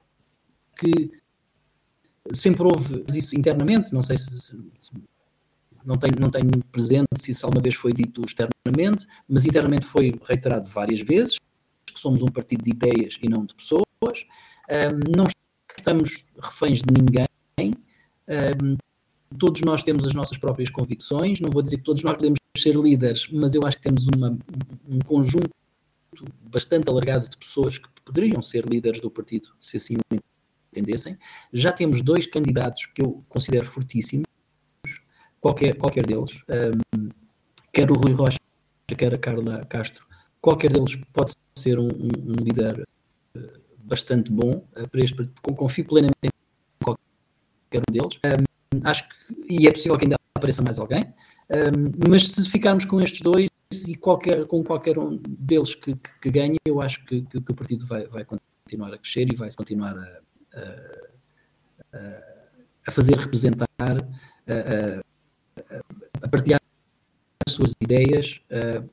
que 0.75 1.11
sempre 2.33 2.63
houve 2.63 3.05
isso 3.15 3.35
internamente, 3.35 3.93
não 3.93 4.01
sei 4.01 4.17
se, 4.17 4.39
se 4.39 4.55
não 5.87 5.97
tenho, 5.97 6.15
não 6.19 6.29
tenho 6.29 6.51
presente 6.69 7.07
se 7.15 7.31
isso 7.31 7.45
alguma 7.45 7.63
vez 7.63 7.75
foi 7.75 7.93
dito 7.93 8.21
externamente, 8.21 9.07
mas 9.27 9.45
internamente 9.45 9.85
foi 9.85 10.13
reiterado 10.27 10.69
várias 10.69 10.99
vezes, 10.99 11.37
que 11.85 11.97
somos 11.97 12.21
um 12.21 12.27
partido 12.27 12.61
de 12.61 12.71
ideias 12.71 13.17
e 13.21 13.29
não 13.29 13.45
de 13.45 13.55
pessoas, 13.55 13.85
um, 14.03 15.15
não 15.15 15.25
estamos 15.77 16.25
reféns 16.37 16.81
de 16.81 16.93
ninguém, 16.93 17.73
um, 18.27 18.77
todos 19.37 19.61
nós 19.61 19.81
temos 19.81 20.05
as 20.05 20.13
nossas 20.13 20.37
próprias 20.37 20.69
convicções, 20.69 21.39
não 21.39 21.49
vou 21.49 21.61
dizer 21.61 21.77
que 21.77 21.83
todos 21.83 22.03
nós 22.03 22.15
podemos 22.15 22.37
ser 22.57 22.75
líderes, 22.75 23.29
mas 23.31 23.55
eu 23.55 23.65
acho 23.65 23.77
que 23.77 23.83
temos 23.83 24.07
uma, 24.07 24.37
um 24.85 24.99
conjunto 24.99 25.49
bastante 26.41 26.89
alargado 26.89 27.29
de 27.29 27.37
pessoas 27.37 27.77
que 27.77 27.87
poderiam 28.03 28.41
ser 28.41 28.65
líderes 28.65 28.99
do 28.99 29.09
partido, 29.09 29.49
se 29.61 29.77
assim 29.77 29.95
entendessem. 30.69 31.17
Já 31.53 31.71
temos 31.71 32.01
dois 32.01 32.27
candidatos 32.27 32.87
que 32.87 33.01
eu 33.01 33.23
considero 33.29 33.65
fortíssimos, 33.65 34.26
qualquer, 35.41 35.75
qualquer 35.75 36.05
deles, 36.05 36.31
um, 36.49 37.09
quer 37.73 37.89
o 37.91 37.95
Rui 37.95 38.13
Rocha, 38.13 38.39
quer 38.97 39.13
a 39.13 39.17
Carla 39.17 39.65
Castro, 39.65 40.05
qualquer 40.41 40.71
deles 40.71 40.95
pode 41.13 41.33
ser 41.55 41.79
um, 41.79 41.87
um 41.87 42.35
líder 42.43 42.87
uh, 43.35 43.61
bastante 43.79 44.31
bom 44.31 44.65
uh, 44.77 44.89
para 44.89 45.01
este 45.01 45.29
confio 45.55 45.85
plenamente 45.85 46.17
em 46.23 46.29
qualquer 46.83 47.81
um 47.89 47.91
deles. 47.91 48.19
Um, 48.25 48.87
acho 48.87 49.07
que, 49.07 49.15
e 49.49 49.67
é 49.67 49.71
possível 49.71 49.97
que 49.97 50.05
ainda 50.05 50.15
apareça 50.35 50.61
mais 50.61 50.77
alguém, 50.77 51.13
mas 52.07 52.27
se 52.27 52.49
ficarmos 52.49 52.85
com 52.85 53.01
estes 53.01 53.21
dois 53.21 53.49
e 53.87 53.95
qualquer, 53.95 54.45
com 54.45 54.63
qualquer 54.63 54.99
um 54.99 55.19
deles 55.27 55.73
que, 55.73 55.95
que, 55.95 56.09
que 56.21 56.29
ganhe, 56.29 56.57
eu 56.65 56.81
acho 56.81 57.03
que, 57.05 57.21
que, 57.23 57.37
o 57.37 57.55
partido 57.55 57.85
vai, 57.85 58.05
vai 58.07 58.25
continuar 58.25 58.93
a 58.93 58.97
crescer 58.97 59.31
e 59.31 59.35
vai 59.35 59.51
continuar 59.51 59.97
a, 59.97 60.21
a, 61.93 61.97
a 62.87 62.91
fazer 62.91 63.17
representar, 63.17 63.67
a, 66.21 66.27
partilhar 66.27 66.61
as 67.47 67.53
suas 67.53 67.73
ideias, 67.81 68.41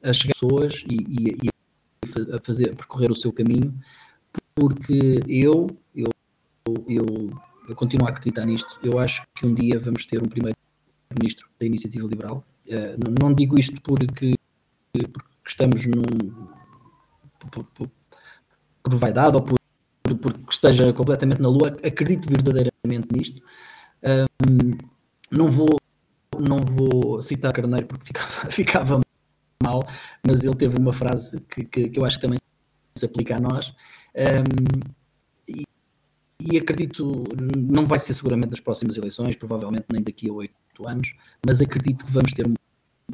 a, 0.02 0.12
chegar 0.12 0.32
a 0.32 0.34
pessoas 0.34 0.84
e, 0.88 0.94
e, 0.94 1.36
e 1.44 2.34
a 2.34 2.40
fazer 2.40 2.74
percorrer 2.76 3.10
o 3.10 3.16
seu 3.16 3.32
caminho 3.32 3.74
porque 4.54 5.20
eu, 5.28 5.66
eu, 5.94 6.10
eu, 6.88 7.06
eu 7.68 7.74
continuo 7.74 8.06
a 8.06 8.10
acreditar 8.10 8.44
nisto. 8.44 8.78
Eu 8.82 8.98
acho 8.98 9.22
que 9.34 9.46
um 9.46 9.54
dia 9.54 9.78
vamos 9.78 10.06
ter 10.06 10.22
um 10.22 10.28
primeiro-ministro 10.28 11.48
da 11.58 11.66
Iniciativa 11.66 12.06
Liberal. 12.06 12.44
Uh, 12.66 12.96
não, 13.04 13.28
não, 13.28 13.34
digo 13.34 13.58
isto 13.58 13.80
porque, 13.82 14.34
porque 14.92 15.28
estamos 15.46 15.84
num. 15.86 16.02
Por, 17.50 17.64
por, 17.64 17.90
por 18.82 18.94
vaidade 18.94 19.36
ou 19.36 19.42
por, 19.42 19.58
porque 20.02 20.38
esteja 20.50 20.92
completamente 20.92 21.42
na 21.42 21.48
lua, 21.48 21.76
acredito 21.82 22.28
verdadeiramente 22.28 23.08
nisto. 23.12 23.42
Um, 24.02 24.78
não 25.30 25.50
vou 25.50 25.78
não 26.40 26.58
vou 26.58 27.22
citar 27.22 27.52
Carneiro 27.52 27.86
porque 27.86 28.06
ficava, 28.06 28.50
ficava 28.50 29.00
mal, 29.62 29.86
mas 30.26 30.42
ele 30.42 30.54
teve 30.54 30.76
uma 30.76 30.92
frase 30.92 31.40
que, 31.40 31.64
que, 31.64 31.88
que 31.88 31.98
eu 31.98 32.04
acho 32.04 32.16
que 32.16 32.22
também 32.22 32.38
se 32.96 33.06
aplica 33.06 33.36
a 33.36 33.40
nós, 33.40 33.74
um, 34.14 35.04
e, 36.40 36.58
acredito, 36.58 37.24
não 37.56 37.86
vai 37.86 37.98
ser 37.98 38.12
seguramente 38.12 38.50
nas 38.50 38.60
próximas 38.60 38.96
eleições, 38.96 39.34
provavelmente 39.34 39.86
nem 39.90 40.02
daqui 40.02 40.28
a 40.28 40.32
oito 40.32 40.86
anos, 40.86 41.14
mas 41.46 41.60
acredito 41.60 42.04
que 42.04 42.12
vamos 42.12 42.32
ter 42.32 42.46
um, 42.46 42.54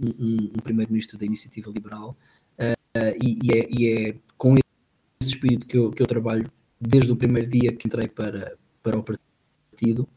um, 0.03 0.51
um 0.57 0.63
primeiro-ministro 0.63 1.17
da 1.17 1.25
Iniciativa 1.25 1.71
Liberal. 1.71 2.17
Uh, 2.59 3.15
e, 3.23 3.39
e, 3.43 3.53
é, 3.53 3.69
e, 3.71 4.09
é, 4.09 4.17
com 4.37 4.57
esse 4.57 5.35
espírito 5.35 5.67
que 5.67 5.77
eu, 5.77 5.91
que 5.93 6.03
eu 6.03 6.07
trabalho 6.07 6.51
desde 6.81 7.13
o 7.13 7.17
primeiro 7.17 7.49
dia 7.49 7.73
que 7.73 7.87
entrei 7.87 8.09
para, 8.09 8.57
para 8.83 8.99
o 8.99 9.05
partido. 9.05 10.09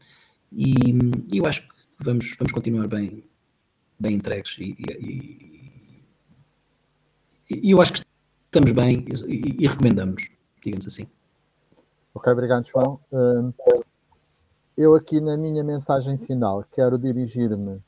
E, 0.52 0.72
eu 1.32 1.46
acho 1.46 1.68
vamos, 1.98 2.34
vamos 2.38 2.52
continuar 2.52 2.88
bem, 2.88 3.24
bem 3.98 4.16
entregues 4.16 4.56
e, 4.58 4.74
e, 5.00 5.72
e, 7.50 7.70
eu 7.70 7.80
acho 7.80 7.92
que 7.94 8.02
estamos 8.46 8.72
bem 8.72 9.04
e, 9.26 9.64
e 9.64 9.66
recomendamos 9.66 10.28
digamos 10.64 10.86
assim. 10.86 11.06
Ok, 12.14 12.32
obrigado, 12.32 12.66
João. 12.66 12.98
Hum, 13.12 13.52
eu 14.76 14.94
aqui 14.94 15.20
na 15.20 15.36
minha 15.36 15.62
mensagem 15.62 16.16
final 16.16 16.64
quero 16.72 16.98
dirigir-me 16.98 17.82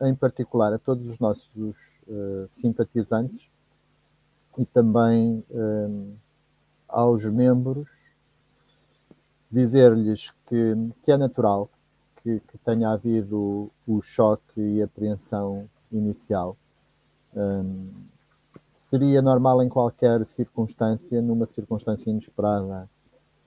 em 0.00 0.14
particular 0.14 0.72
a 0.72 0.78
todos 0.78 1.08
os 1.08 1.18
nossos 1.18 1.76
uh, 2.08 2.48
simpatizantes 2.50 3.50
e 4.58 4.64
também 4.64 5.44
um, 5.50 6.14
aos 6.88 7.24
membros, 7.24 7.88
dizer-lhes 9.50 10.30
que, 10.46 10.74
que, 11.04 11.12
é 11.12 11.16
natural 11.16 11.70
que, 12.24 12.40
que, 12.40 12.58
tenha 12.64 12.88
havido 12.88 13.70
o 13.86 14.00
choque 14.00 14.58
e 14.58 14.82
apreensão 14.82 15.68
inicial. 15.92 16.56
Um, 17.36 17.90
seria 18.78 19.20
normal 19.20 19.62
em 19.62 19.68
qualquer 19.68 20.24
circunstância, 20.24 21.20
numa 21.20 21.46
circunstância 21.46 22.10
inesperada 22.10 22.88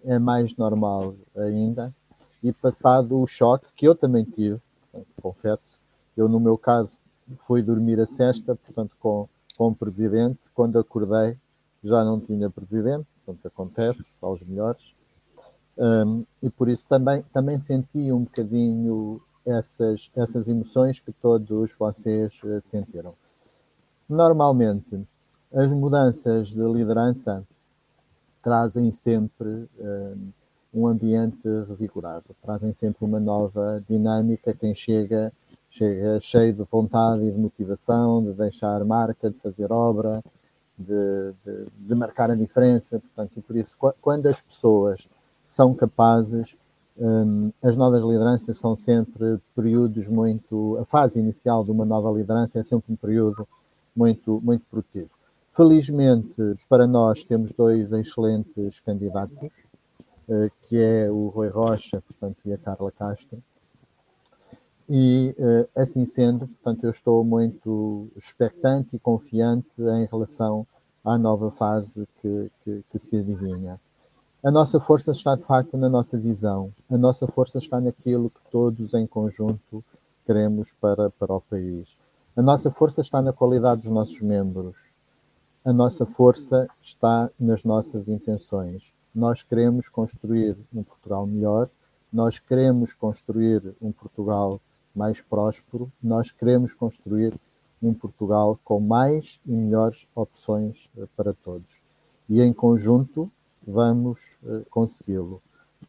é 0.05 0.19
mais 0.19 0.55
normal 0.55 1.15
ainda. 1.35 1.93
E 2.43 2.53
passado 2.53 3.19
o 3.19 3.25
choque, 3.25 3.65
que 3.75 3.87
eu 3.87 3.95
também 3.95 4.23
tive, 4.23 4.61
confesso, 5.21 5.79
eu 6.15 6.29
no 6.29 6.39
meu 6.39 6.57
caso 6.57 6.97
fui 7.47 7.63
dormir 7.63 7.99
a 7.99 8.05
sexta, 8.05 8.55
portanto, 8.55 8.95
com, 8.99 9.27
com 9.57 9.69
o 9.69 9.75
presidente, 9.75 10.39
quando 10.53 10.77
acordei 10.77 11.35
já 11.83 12.03
não 12.03 12.19
tinha 12.19 12.49
presidente, 12.49 13.07
portanto, 13.25 13.47
acontece 13.47 14.17
aos 14.21 14.41
melhores. 14.43 14.96
Um, 15.79 16.25
e 16.41 16.49
por 16.49 16.69
isso 16.69 16.85
também, 16.87 17.23
também 17.31 17.59
senti 17.59 18.11
um 18.11 18.23
bocadinho 18.23 19.21
essas, 19.45 20.09
essas 20.15 20.47
emoções 20.47 20.99
que 20.99 21.11
todos 21.11 21.73
vocês 21.77 22.33
uh, 22.43 22.59
sentiram. 22.61 23.13
Normalmente, 24.09 25.07
as 25.53 25.71
mudanças 25.71 26.47
de 26.47 26.61
liderança 26.61 27.43
trazem 28.41 28.91
sempre 28.91 29.67
um, 29.79 30.31
um 30.73 30.87
ambiente 30.87 31.47
revigorado, 31.67 32.35
trazem 32.41 32.73
sempre 32.73 33.05
uma 33.05 33.19
nova 33.19 33.83
dinâmica. 33.87 34.53
Quem 34.53 34.73
chega, 34.73 35.31
chega 35.69 36.19
cheio 36.19 36.53
de 36.53 36.63
vontade 36.63 37.23
e 37.23 37.31
de 37.31 37.37
motivação, 37.37 38.23
de 38.23 38.33
deixar 38.33 38.83
marca, 38.83 39.29
de 39.29 39.37
fazer 39.39 39.71
obra, 39.71 40.23
de, 40.77 41.33
de, 41.45 41.67
de 41.77 41.95
marcar 41.95 42.31
a 42.31 42.35
diferença. 42.35 42.99
Portanto, 42.99 43.31
e 43.37 43.41
por 43.41 43.55
isso, 43.55 43.75
quando 44.01 44.27
as 44.27 44.39
pessoas 44.41 45.07
são 45.57 45.73
capazes, 45.73 46.55
um, 46.99 47.51
as 47.63 47.75
novas 47.75 48.03
lideranças 48.03 48.59
são 48.59 48.77
sempre 48.77 49.39
períodos 49.55 50.07
muito. 50.07 50.77
A 50.79 50.85
fase 50.85 51.19
inicial 51.19 51.63
de 51.63 51.71
uma 51.71 51.83
nova 51.83 52.11
liderança 52.11 52.59
é 52.59 52.63
sempre 52.63 52.93
um 52.93 52.95
período 52.95 53.47
muito, 53.95 54.39
muito 54.43 54.63
produtivo. 54.69 55.09
Felizmente, 55.53 56.35
para 56.69 56.85
nós, 56.85 57.23
temos 57.23 57.51
dois 57.53 57.91
excelentes 57.91 58.79
candidatos, 58.81 59.49
eh, 60.29 60.51
que 60.61 60.77
é 60.77 61.09
o 61.09 61.29
Rui 61.29 61.47
Rocha, 61.47 62.03
portanto, 62.07 62.37
e 62.45 62.53
a 62.53 62.57
Carla 62.59 62.91
Castro, 62.91 63.41
e 64.87 65.35
assim 65.75 66.05
sendo, 66.05 66.47
portanto, 66.47 66.83
eu 66.83 66.91
estou 66.91 67.23
muito 67.23 68.07
expectante 68.15 68.95
e 68.95 68.99
confiante 68.99 69.67
em 69.79 70.05
relação 70.05 70.67
à 71.03 71.17
nova 71.17 71.49
fase 71.49 72.07
que, 72.21 72.51
que, 72.63 72.83
que 72.91 72.99
se 72.99 73.17
adivinha. 73.17 73.79
A 74.43 74.51
nossa 74.51 74.79
força 74.79 75.09
está 75.09 75.35
de 75.35 75.41
facto 75.41 75.75
na 75.75 75.89
nossa 75.89 76.15
visão, 76.15 76.71
a 76.91 76.95
nossa 76.95 77.25
força 77.25 77.57
está 77.57 77.81
naquilo 77.81 78.29
que 78.29 78.39
todos 78.51 78.93
em 78.93 79.07
conjunto 79.07 79.83
queremos 80.27 80.71
para, 80.79 81.09
para 81.09 81.33
o 81.33 81.41
país. 81.41 81.97
A 82.35 82.41
nossa 82.43 82.69
força 82.69 83.01
está 83.01 83.19
na 83.19 83.33
qualidade 83.33 83.81
dos 83.81 83.89
nossos 83.89 84.21
membros, 84.21 84.75
a 85.65 85.73
nossa 85.73 86.05
força 86.05 86.67
está 86.79 87.31
nas 87.39 87.63
nossas 87.63 88.07
intenções. 88.07 88.83
Nós 89.13 89.41
queremos 89.41 89.89
construir 89.89 90.55
um 90.71 90.83
Portugal 90.83 91.25
melhor, 91.25 91.67
nós 92.13 92.37
queremos 92.37 92.93
construir 92.93 93.75
um 93.81 93.91
Portugal 93.91 94.61
mais 94.93 95.19
próspero, 95.19 95.91
nós 96.01 96.31
queremos 96.31 96.75
construir 96.75 97.33
um 97.81 97.91
Portugal 97.91 98.59
com 98.63 98.79
mais 98.79 99.39
e 99.47 99.51
melhores 99.51 100.07
opções 100.15 100.87
eh, 100.95 101.07
para 101.17 101.33
todos. 101.33 101.81
E 102.29 102.39
em 102.39 102.53
conjunto 102.53 103.31
vamos 103.67 104.19
uh, 104.43 104.65
consegui-lo. 104.69 105.41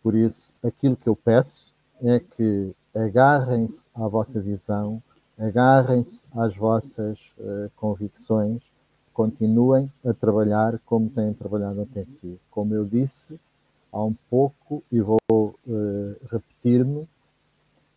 Por 0.03 0.14
isso, 0.14 0.53
aquilo 0.62 0.97
que 0.97 1.09
eu 1.09 1.14
peço 1.14 1.72
é 2.03 2.18
que 2.18 2.74
agarrem-se 2.95 3.89
à 3.95 4.09
vossa 4.09 4.41
visão, 4.41 5.01
agarrem-se 5.39 6.24
às 6.35 6.57
vossas 6.57 7.33
uh, 7.39 7.70
convicções, 7.76 8.61
continuem 9.14 9.91
a 10.05 10.12
trabalhar 10.12 10.79
como 10.85 11.09
têm 11.09 11.33
trabalhado 11.33 11.83
até 11.83 12.01
aqui. 12.01 12.39
Como 12.51 12.74
eu 12.74 12.85
disse 12.85 13.39
há 13.93 14.03
um 14.03 14.14
pouco 14.29 14.83
e 14.91 15.01
vou 15.01 15.18
uh, 15.31 15.57
repetir-me, 16.31 17.09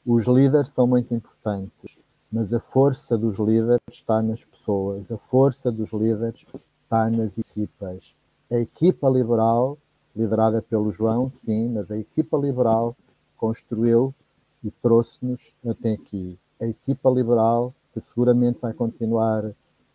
os 0.05 0.25
líderes 0.25 0.69
são 0.69 0.88
muito 0.88 1.13
importantes, 1.13 1.99
mas 2.32 2.53
a 2.53 2.59
força 2.59 3.17
dos 3.17 3.38
líderes 3.38 3.82
está 3.91 4.21
nas 4.21 4.43
pessoas, 4.43 5.11
a 5.11 5.17
força 5.17 5.71
dos 5.71 5.91
líderes 5.91 6.45
está 6.84 7.09
nas 7.09 7.38
equipas 7.38 8.15
a 8.51 8.59
equipa 8.59 9.09
liberal, 9.09 9.77
liderada 10.13 10.61
pelo 10.61 10.91
João, 10.91 11.31
sim, 11.31 11.69
mas 11.69 11.89
a 11.89 11.97
equipa 11.97 12.37
liberal 12.37 12.95
construiu 13.37 14.13
e 14.61 14.69
trouxe-nos 14.69 15.53
até 15.65 15.93
aqui. 15.93 16.37
A 16.59 16.65
equipa 16.65 17.09
liberal, 17.09 17.73
que 17.93 18.01
seguramente 18.01 18.59
vai 18.61 18.73
continuar 18.73 19.51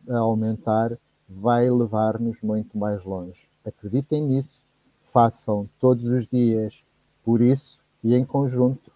a 0.09 0.19
aumentar, 0.19 0.97
vai 1.29 1.71
levar-nos 1.71 2.41
muito 2.41 2.79
mais 2.79 3.05
longe. 3.05 3.47
Acreditem 3.65 4.23
nisso, 4.23 4.65
façam 5.01 5.69
todos 5.79 6.05
os 6.05 6.27
dias 6.27 6.83
por 7.23 7.43
isso 7.43 7.85
e 8.03 8.15
em 8.15 8.25
conjunto 8.25 8.91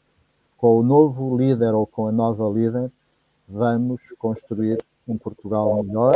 com 0.56 0.78
o 0.78 0.82
novo 0.82 1.36
líder 1.36 1.74
ou 1.74 1.86
com 1.86 2.06
a 2.06 2.12
nova 2.12 2.48
líder, 2.48 2.90
vamos 3.48 4.12
construir 4.18 4.82
um 5.06 5.18
Portugal 5.18 5.82
melhor, 5.82 6.14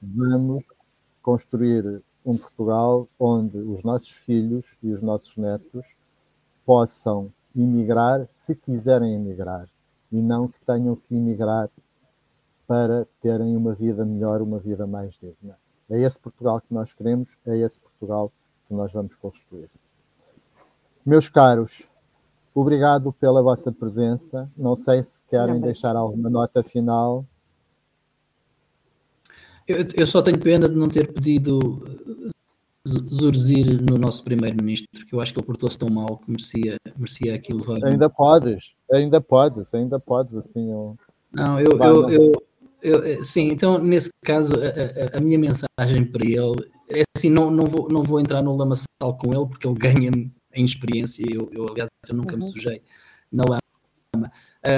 vamos 0.00 0.64
construir 1.22 2.02
um 2.24 2.36
Portugal 2.36 3.08
onde 3.18 3.58
os 3.58 3.82
nossos 3.82 4.10
filhos 4.10 4.76
e 4.82 4.92
os 4.92 5.02
nossos 5.02 5.36
netos 5.36 5.86
possam 6.64 7.32
emigrar 7.54 8.26
se 8.30 8.54
quiserem 8.54 9.14
emigrar 9.14 9.68
e 10.10 10.16
não 10.20 10.48
que 10.48 10.58
tenham 10.64 10.96
que 10.96 11.14
emigrar 11.14 11.68
para 12.66 13.06
terem 13.20 13.56
uma 13.56 13.74
vida 13.74 14.04
melhor, 14.04 14.40
uma 14.40 14.58
vida 14.58 14.86
mais 14.86 15.14
digna. 15.14 15.58
É 15.90 16.00
esse 16.00 16.18
Portugal 16.18 16.60
que 16.60 16.72
nós 16.72 16.92
queremos, 16.92 17.36
é 17.46 17.56
esse 17.58 17.80
Portugal 17.80 18.32
que 18.66 18.74
nós 18.74 18.92
vamos 18.92 19.16
construir. 19.16 19.68
Meus 21.04 21.28
caros, 21.28 21.88
obrigado 22.54 23.12
pela 23.12 23.42
vossa 23.42 23.72
presença. 23.72 24.48
Não 24.56 24.76
sei 24.76 25.02
se 25.02 25.20
querem 25.28 25.60
deixar 25.60 25.96
alguma 25.96 26.30
nota 26.30 26.62
final 26.62 27.26
eu, 29.72 29.86
eu, 29.94 30.06
só 30.06 30.22
tenho 30.22 30.38
pena 30.38 30.68
de 30.68 30.74
não 30.74 30.88
ter 30.88 31.12
pedido 31.12 31.84
eh, 32.26 32.30
Zurzir 32.88 33.80
no 33.82 33.96
nosso 33.96 34.24
primeiro-ministro, 34.24 35.06
que 35.06 35.14
eu 35.14 35.20
acho 35.20 35.32
que 35.32 35.38
ele 35.38 35.46
portou-se 35.46 35.78
tão 35.78 35.88
mal 35.88 36.18
que 36.18 36.30
merecia, 36.30 36.76
merecia 36.96 37.34
aquilo. 37.34 37.64
Ainda 37.84 38.10
podes, 38.10 38.74
ainda 38.90 39.20
podes, 39.20 39.72
ainda 39.72 40.00
podes, 40.00 40.34
assim. 40.34 40.70
Eu... 40.70 40.96
Não, 41.32 41.60
eu, 41.60 41.78
eu, 41.78 42.10
eu, 42.10 42.32
eu, 42.82 43.04
eh, 43.04 43.24
sim, 43.24 43.50
então 43.50 43.78
nesse 43.78 44.10
caso 44.22 44.54
a, 44.56 45.14
a, 45.14 45.18
a, 45.18 45.20
minha 45.20 45.38
mensagem 45.38 46.04
para 46.04 46.26
ele 46.26 46.68
é 46.90 47.02
assim, 47.16 47.30
não, 47.30 47.50
não, 47.50 47.66
vou, 47.66 47.88
não 47.88 48.02
vou 48.02 48.20
entrar 48.20 48.42
no 48.42 48.56
lamaçal 48.56 49.16
com 49.18 49.32
ele 49.32 49.46
porque 49.46 49.66
ele 49.66 49.78
ganha-me 49.78 50.32
em 50.52 50.64
experiência, 50.64 51.24
eu, 51.30 51.48
eu 51.52 51.68
aliás 51.70 51.88
eu 52.08 52.16
nunca 52.16 52.34
uhum. 52.34 52.40
me 52.40 52.44
sujei 52.44 52.82
na 53.30 53.44
lama, 53.44 54.32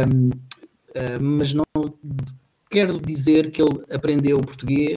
um, 0.06 0.28
uh, 0.28 0.30
eh, 0.94 1.18
mas 1.18 1.52
não 1.52 1.64
quero 2.74 3.00
dizer 3.00 3.52
que 3.52 3.62
ele 3.62 3.84
aprendeu 3.88 4.40
português 4.40 4.96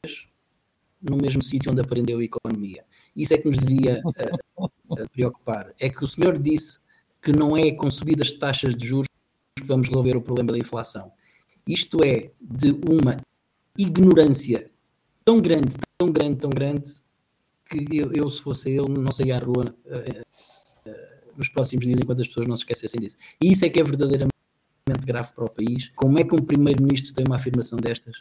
no 0.99 1.15
mesmo 1.15 1.43
sítio 1.43 1.71
onde 1.71 1.79
aprendeu 1.79 2.19
economia. 2.23 2.83
Isso 3.15 3.35
é 3.35 3.37
que 3.37 3.47
nos 3.47 3.57
devia 3.59 4.01
uh, 4.03 4.65
uh, 4.65 5.09
preocupar. 5.13 5.71
É 5.79 5.87
que 5.87 6.03
o 6.03 6.07
senhor 6.07 6.39
disse 6.39 6.79
que 7.21 7.31
não 7.31 7.55
é 7.55 7.71
com 7.71 7.89
subidas 7.91 8.29
de 8.29 8.39
taxas 8.39 8.75
de 8.75 8.87
juros 8.87 9.07
que 9.55 9.63
vamos 9.63 9.87
resolver 9.89 10.17
o 10.17 10.21
problema 10.21 10.51
da 10.51 10.57
inflação. 10.57 11.11
Isto 11.67 12.03
é 12.03 12.31
de 12.41 12.71
uma 12.89 13.17
ignorância 13.77 14.71
tão 15.23 15.39
grande, 15.39 15.75
tão 15.99 16.11
grande, 16.11 16.35
tão 16.37 16.49
grande, 16.49 16.95
que 17.69 17.85
eu, 17.95 18.11
eu 18.11 18.29
se 18.29 18.41
fosse 18.41 18.69
ele, 18.69 18.89
não 18.89 19.11
saía 19.11 19.35
à 19.35 19.39
rua 19.39 19.65
uh, 19.85 20.89
nos 21.37 21.49
próximos 21.49 21.85
dias 21.85 21.99
enquanto 22.01 22.21
as 22.21 22.27
pessoas 22.27 22.47
não 22.47 22.57
se 22.57 22.63
esquecessem 22.63 22.99
disso. 22.99 23.17
E 23.39 23.51
isso 23.51 23.65
é 23.65 23.69
que 23.69 23.79
é 23.79 23.83
verdadeiramente 23.83 24.36
grave 24.95 25.31
para 25.33 25.45
o 25.45 25.49
país. 25.49 25.91
Como 25.95 26.19
é 26.19 26.23
que 26.23 26.35
um 26.35 26.39
primeiro-ministro 26.39 27.13
tem 27.13 27.25
uma 27.25 27.35
afirmação 27.35 27.77
destas? 27.77 28.17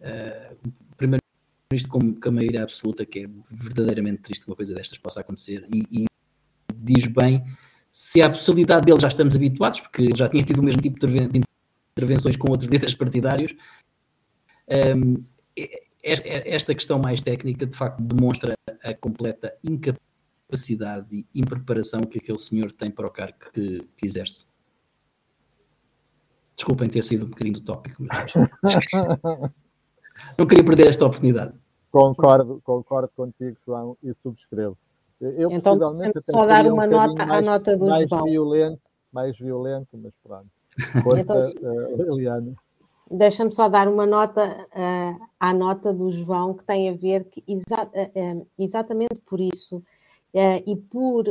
Uh, 0.00 0.56
um 0.66 0.94
primeiro-ministro 0.96 1.90
com, 1.90 2.14
com 2.14 2.28
a 2.28 2.32
maioria 2.32 2.62
absoluta, 2.62 3.04
que 3.04 3.20
é 3.20 3.26
verdadeiramente 3.50 4.22
triste 4.22 4.44
que 4.44 4.50
uma 4.50 4.56
coisa 4.56 4.74
destas 4.74 4.98
possa 4.98 5.20
acontecer, 5.20 5.66
e, 5.72 6.04
e 6.04 6.06
diz 6.74 7.06
bem 7.06 7.44
se 7.90 8.22
a 8.22 8.30
possibilidade 8.30 8.86
dele 8.86 9.00
já 9.00 9.08
estamos 9.08 9.34
habituados, 9.34 9.80
porque 9.80 10.10
já 10.14 10.28
tinha 10.28 10.44
tido 10.44 10.60
o 10.60 10.62
mesmo 10.62 10.80
tipo 10.80 11.04
de 11.04 11.42
intervenções 11.96 12.36
com 12.36 12.50
outros 12.50 12.70
líderes 12.70 12.94
partidários. 12.94 13.54
Um, 14.94 15.24
esta 16.02 16.74
questão 16.74 16.98
mais 16.98 17.22
técnica, 17.22 17.66
de 17.66 17.76
facto, 17.76 18.00
demonstra 18.00 18.54
a 18.84 18.94
completa 18.94 19.52
incapacidade 19.64 21.08
e 21.10 21.26
impreparação 21.34 22.02
que 22.02 22.18
aquele 22.18 22.38
senhor 22.38 22.70
tem 22.72 22.90
para 22.90 23.06
o 23.06 23.10
cargo 23.10 23.38
que, 23.52 23.82
que 23.96 24.06
exerce. 24.06 24.46
Desculpem 26.58 26.88
ter 26.88 27.04
sido 27.04 27.24
um 27.24 27.28
bocadinho 27.28 27.54
do 27.54 27.60
tópico, 27.60 28.02
mas 28.02 28.34
não 30.36 30.44
queria 30.44 30.64
perder 30.64 30.88
esta 30.88 31.06
oportunidade. 31.06 31.54
Concordo, 31.88 32.60
concordo 32.64 33.08
contigo, 33.16 33.56
João, 33.64 33.96
e 34.02 34.12
subscrevo. 34.12 34.76
Eu, 35.20 35.52
então, 35.52 35.78
só 36.28 36.46
dar 36.46 36.66
uma 36.66 36.84
um 36.84 36.90
nota 36.90 37.22
à 37.22 37.40
nota 37.40 37.76
do 37.76 37.86
mais 37.86 38.10
João. 38.10 38.24
Violento, 38.24 38.82
mais 39.12 39.38
violento, 39.38 39.88
mas 39.92 40.12
pronto. 40.20 40.48
Força, 41.04 41.52
então, 41.54 41.72
uh, 41.72 41.96
Liliana. 41.96 42.52
Deixa-me 43.08 43.52
só 43.52 43.68
dar 43.68 43.86
uma 43.86 44.04
nota 44.04 44.66
uh, 44.74 45.26
à 45.38 45.54
nota 45.54 45.94
do 45.94 46.10
João, 46.10 46.54
que 46.54 46.64
tem 46.64 46.88
a 46.88 46.92
ver 46.92 47.22
que 47.26 47.44
exa 47.46 47.84
uh, 47.84 48.46
exatamente 48.58 49.20
por 49.24 49.38
isso 49.38 49.80
e 50.66 50.76
por 50.76 51.24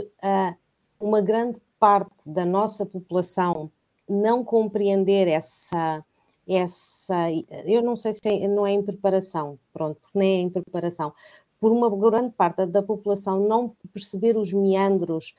uma 1.00 1.22
grande 1.22 1.62
parte 1.80 2.12
da 2.26 2.44
nossa 2.44 2.84
população 2.86 3.72
não 4.08 4.44
compreender 4.44 5.28
essa, 5.28 6.04
essa, 6.48 7.30
eu 7.66 7.82
não 7.82 7.96
sei 7.96 8.14
se 8.14 8.22
é, 8.26 8.48
não 8.48 8.66
é 8.66 8.72
em 8.72 8.82
preparação, 8.82 9.60
pronto, 9.74 10.02
nem 10.14 10.38
é 10.38 10.42
em 10.42 10.50
preparação, 10.50 11.14
por 11.60 11.72
uma 11.72 11.90
grande 11.90 12.32
parte 12.32 12.66
da 12.68 12.84
população 12.84 13.40
não 13.48 13.76
perceber 13.92 14.38
os 14.38 14.54
meandros 14.54 15.36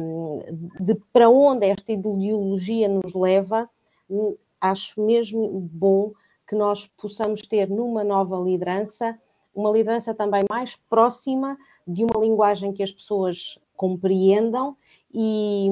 um, 0.00 0.40
de 0.78 0.94
para 1.12 1.28
onde 1.28 1.66
esta 1.66 1.92
ideologia 1.92 2.88
nos 2.88 3.14
leva, 3.14 3.68
hum, 4.08 4.36
acho 4.60 5.00
mesmo 5.02 5.48
bom 5.72 6.12
que 6.46 6.54
nós 6.54 6.86
possamos 6.86 7.42
ter 7.42 7.68
numa 7.68 8.04
nova 8.04 8.36
liderança, 8.36 9.18
uma 9.54 9.70
liderança 9.70 10.14
também 10.14 10.44
mais 10.48 10.76
próxima 10.76 11.56
de 11.86 12.04
uma 12.04 12.20
linguagem 12.20 12.72
que 12.72 12.82
as 12.82 12.92
pessoas 12.92 13.58
compreendam 13.76 14.76
e, 15.12 15.68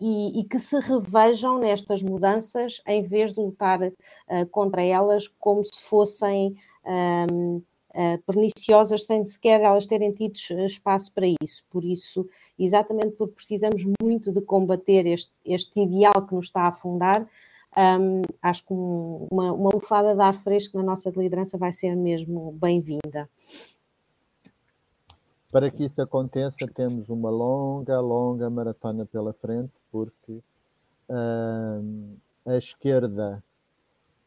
e, 0.00 0.40
e, 0.40 0.44
que 0.44 0.58
se 0.58 0.78
revejam 0.80 1.58
nestas 1.58 2.02
mudanças 2.02 2.80
em 2.86 3.02
vez 3.02 3.34
de 3.34 3.40
lutar 3.40 3.80
uh, 3.82 4.46
contra 4.50 4.82
elas 4.82 5.28
como 5.28 5.62
se 5.64 5.82
fossem 5.82 6.56
um, 6.84 7.56
uh, 7.56 7.62
eh, 7.92 8.18
perniciosas 8.18 9.04
sem 9.04 9.24
sequer 9.24 9.60
elas 9.60 9.86
terem 9.86 10.12
tido 10.12 10.34
espaço 10.64 11.12
para 11.12 11.26
isso. 11.42 11.64
Por 11.70 11.84
isso, 11.84 12.26
exatamente 12.58 13.16
porque 13.16 13.34
precisamos 13.34 13.84
muito 14.00 14.32
de 14.32 14.40
combater 14.40 15.06
este, 15.06 15.32
este 15.44 15.80
ideal 15.80 16.26
que 16.26 16.34
nos 16.34 16.46
está 16.46 16.62
a 16.62 16.68
afundar, 16.68 17.28
um, 17.76 18.22
acho 18.42 18.66
que 18.66 18.72
um, 18.72 19.26
uma, 19.30 19.52
uma 19.52 19.70
lufada 19.70 20.14
de 20.14 20.20
ar 20.20 20.34
fresco 20.42 20.76
na 20.76 20.82
nossa 20.82 21.10
liderança 21.10 21.56
vai 21.58 21.72
ser 21.72 21.94
mesmo 21.94 22.52
bem-vinda. 22.52 23.28
Para 25.50 25.70
que 25.70 25.84
isso 25.84 26.00
aconteça, 26.00 26.66
temos 26.74 27.08
uma 27.08 27.28
longa, 27.28 28.00
longa 28.00 28.48
maratona 28.48 29.04
pela 29.04 29.32
frente, 29.32 29.72
porque 29.90 30.40
a 32.46 32.56
esquerda 32.56 33.42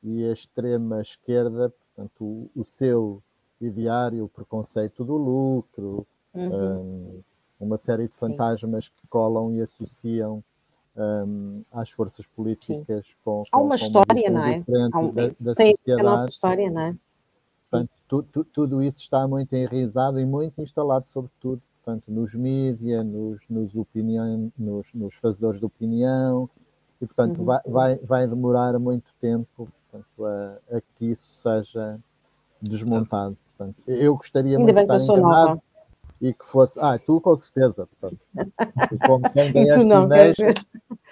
e 0.03 0.25
a 0.25 0.33
extrema 0.33 1.01
esquerda, 1.01 1.69
portanto, 1.95 2.23
o, 2.23 2.49
o 2.55 2.65
seu 2.65 3.23
ideário, 3.61 4.25
o 4.25 4.29
preconceito 4.29 5.05
do 5.05 5.15
lucro, 5.15 6.05
uhum. 6.33 6.81
um, 6.81 7.21
uma 7.59 7.77
série 7.77 8.07
de 8.07 8.13
fantasmas 8.15 8.85
Sim. 8.85 8.91
que 8.97 9.07
colam 9.07 9.53
e 9.53 9.61
associam 9.61 10.43
um, 10.97 11.63
às 11.71 11.89
forças 11.89 12.27
políticas 12.27 13.05
com, 13.23 13.43
com, 13.43 13.57
Há 13.57 13.61
uma 13.61 13.75
história, 13.75 14.29
não 14.29 14.43
é? 14.43 14.63
Há 14.91 15.11
da, 15.11 15.35
da 15.39 15.55
tem 15.55 15.75
sociedade. 15.75 16.01
a 16.01 16.03
nossa 16.03 16.29
história, 16.29 16.69
não 16.69 16.81
é? 16.81 16.95
Portanto, 17.73 17.89
tu, 18.07 18.23
tu, 18.23 18.43
tudo 18.45 18.83
isso 18.83 18.99
está 18.99 19.27
muito 19.27 19.53
enraizado 19.55 20.19
e 20.19 20.25
muito 20.25 20.61
instalado, 20.61 21.07
sobretudo, 21.07 21.61
portanto, 21.83 22.03
nos 22.07 22.33
mídias, 22.35 23.05
nos, 23.05 23.41
nos, 23.49 23.75
opinião, 23.75 24.51
nos, 24.57 24.93
nos 24.93 25.15
fazedores 25.15 25.59
de 25.59 25.65
opinião, 25.65 26.49
e, 27.01 27.05
portanto, 27.05 27.39
uhum. 27.39 27.45
vai, 27.45 27.61
vai, 27.65 27.97
vai 27.97 28.27
demorar 28.27 28.77
muito 28.79 29.11
tempo 29.19 29.67
portanto, 29.89 30.25
a, 30.25 30.77
a 30.77 30.81
que 30.81 31.05
isso 31.05 31.31
seja 31.33 31.99
desmontado. 32.61 33.37
Portanto, 33.57 33.81
eu 33.87 34.15
gostaria 34.15 34.57
Ainda 34.57 34.63
muito 34.63 34.75
bem 34.75 34.87
que 34.87 34.93
eu 34.93 34.99
sou 34.99 35.17
nova. 35.17 35.61
E 36.23 36.33
que 36.33 36.45
fosse. 36.45 36.79
Ah, 36.79 36.97
tu 36.97 37.19
com 37.19 37.35
certeza. 37.35 37.85
Portanto, 37.85 38.21
tu 38.89 38.97
como 39.05 39.29
sendo 39.29 39.57
e 39.59 39.71
tu 39.73 39.83
não, 39.83 40.07
teenager, 40.07 40.53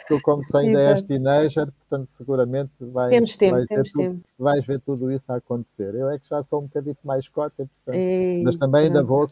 tu 0.07 0.21
como 0.21 0.41
sendo 0.41 0.77
és 0.77 1.03
teenager, 1.03 1.69
portanto, 1.69 2.05
seguramente 2.07 2.71
vais, 2.79 3.09
temos 3.09 3.35
tempo, 3.35 3.55
vais, 3.55 3.67
temos 3.67 3.91
ver 3.91 3.97
tempo. 3.97 4.15
Tudo, 4.15 4.25
vais 4.39 4.65
ver 4.65 4.79
tudo 4.79 5.11
isso 5.11 5.29
a 5.33 5.35
acontecer. 5.35 5.93
Eu 5.95 6.09
é 6.09 6.17
que 6.17 6.29
já 6.29 6.41
sou 6.43 6.59
um 6.59 6.63
bocadinho 6.63 6.95
mais 7.03 7.27
cota, 7.27 7.57
portanto, 7.57 7.93
Ei, 7.93 8.41
mas 8.41 8.55
também 8.55 8.85
ainda 8.85 9.03
vou, 9.03 9.27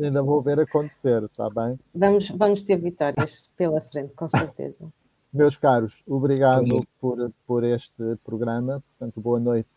ainda 0.00 0.22
vou 0.22 0.40
ver 0.40 0.60
acontecer, 0.60 1.24
está 1.24 1.50
bem? 1.50 1.76
Vamos, 1.92 2.30
vamos 2.30 2.62
ter 2.62 2.76
vitórias 2.76 3.50
pela 3.56 3.80
frente, 3.80 4.14
com 4.14 4.28
certeza. 4.28 4.86
Meus 5.32 5.56
caros, 5.56 6.04
obrigado 6.06 6.86
por, 7.00 7.32
por 7.44 7.64
este 7.64 8.16
programa. 8.24 8.80
Portanto, 8.96 9.20
boa 9.20 9.40
noite 9.40 9.68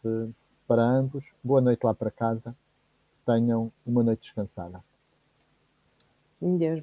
para 0.68 0.84
ambos. 0.84 1.26
Boa 1.44 1.60
noite 1.60 1.84
lá 1.84 1.96
para 1.96 2.12
casa. 2.12 2.56
Tenham 3.26 3.72
uma 3.84 4.04
noite 4.04 4.22
descansada. 4.22 4.80
Deus, 6.42 6.82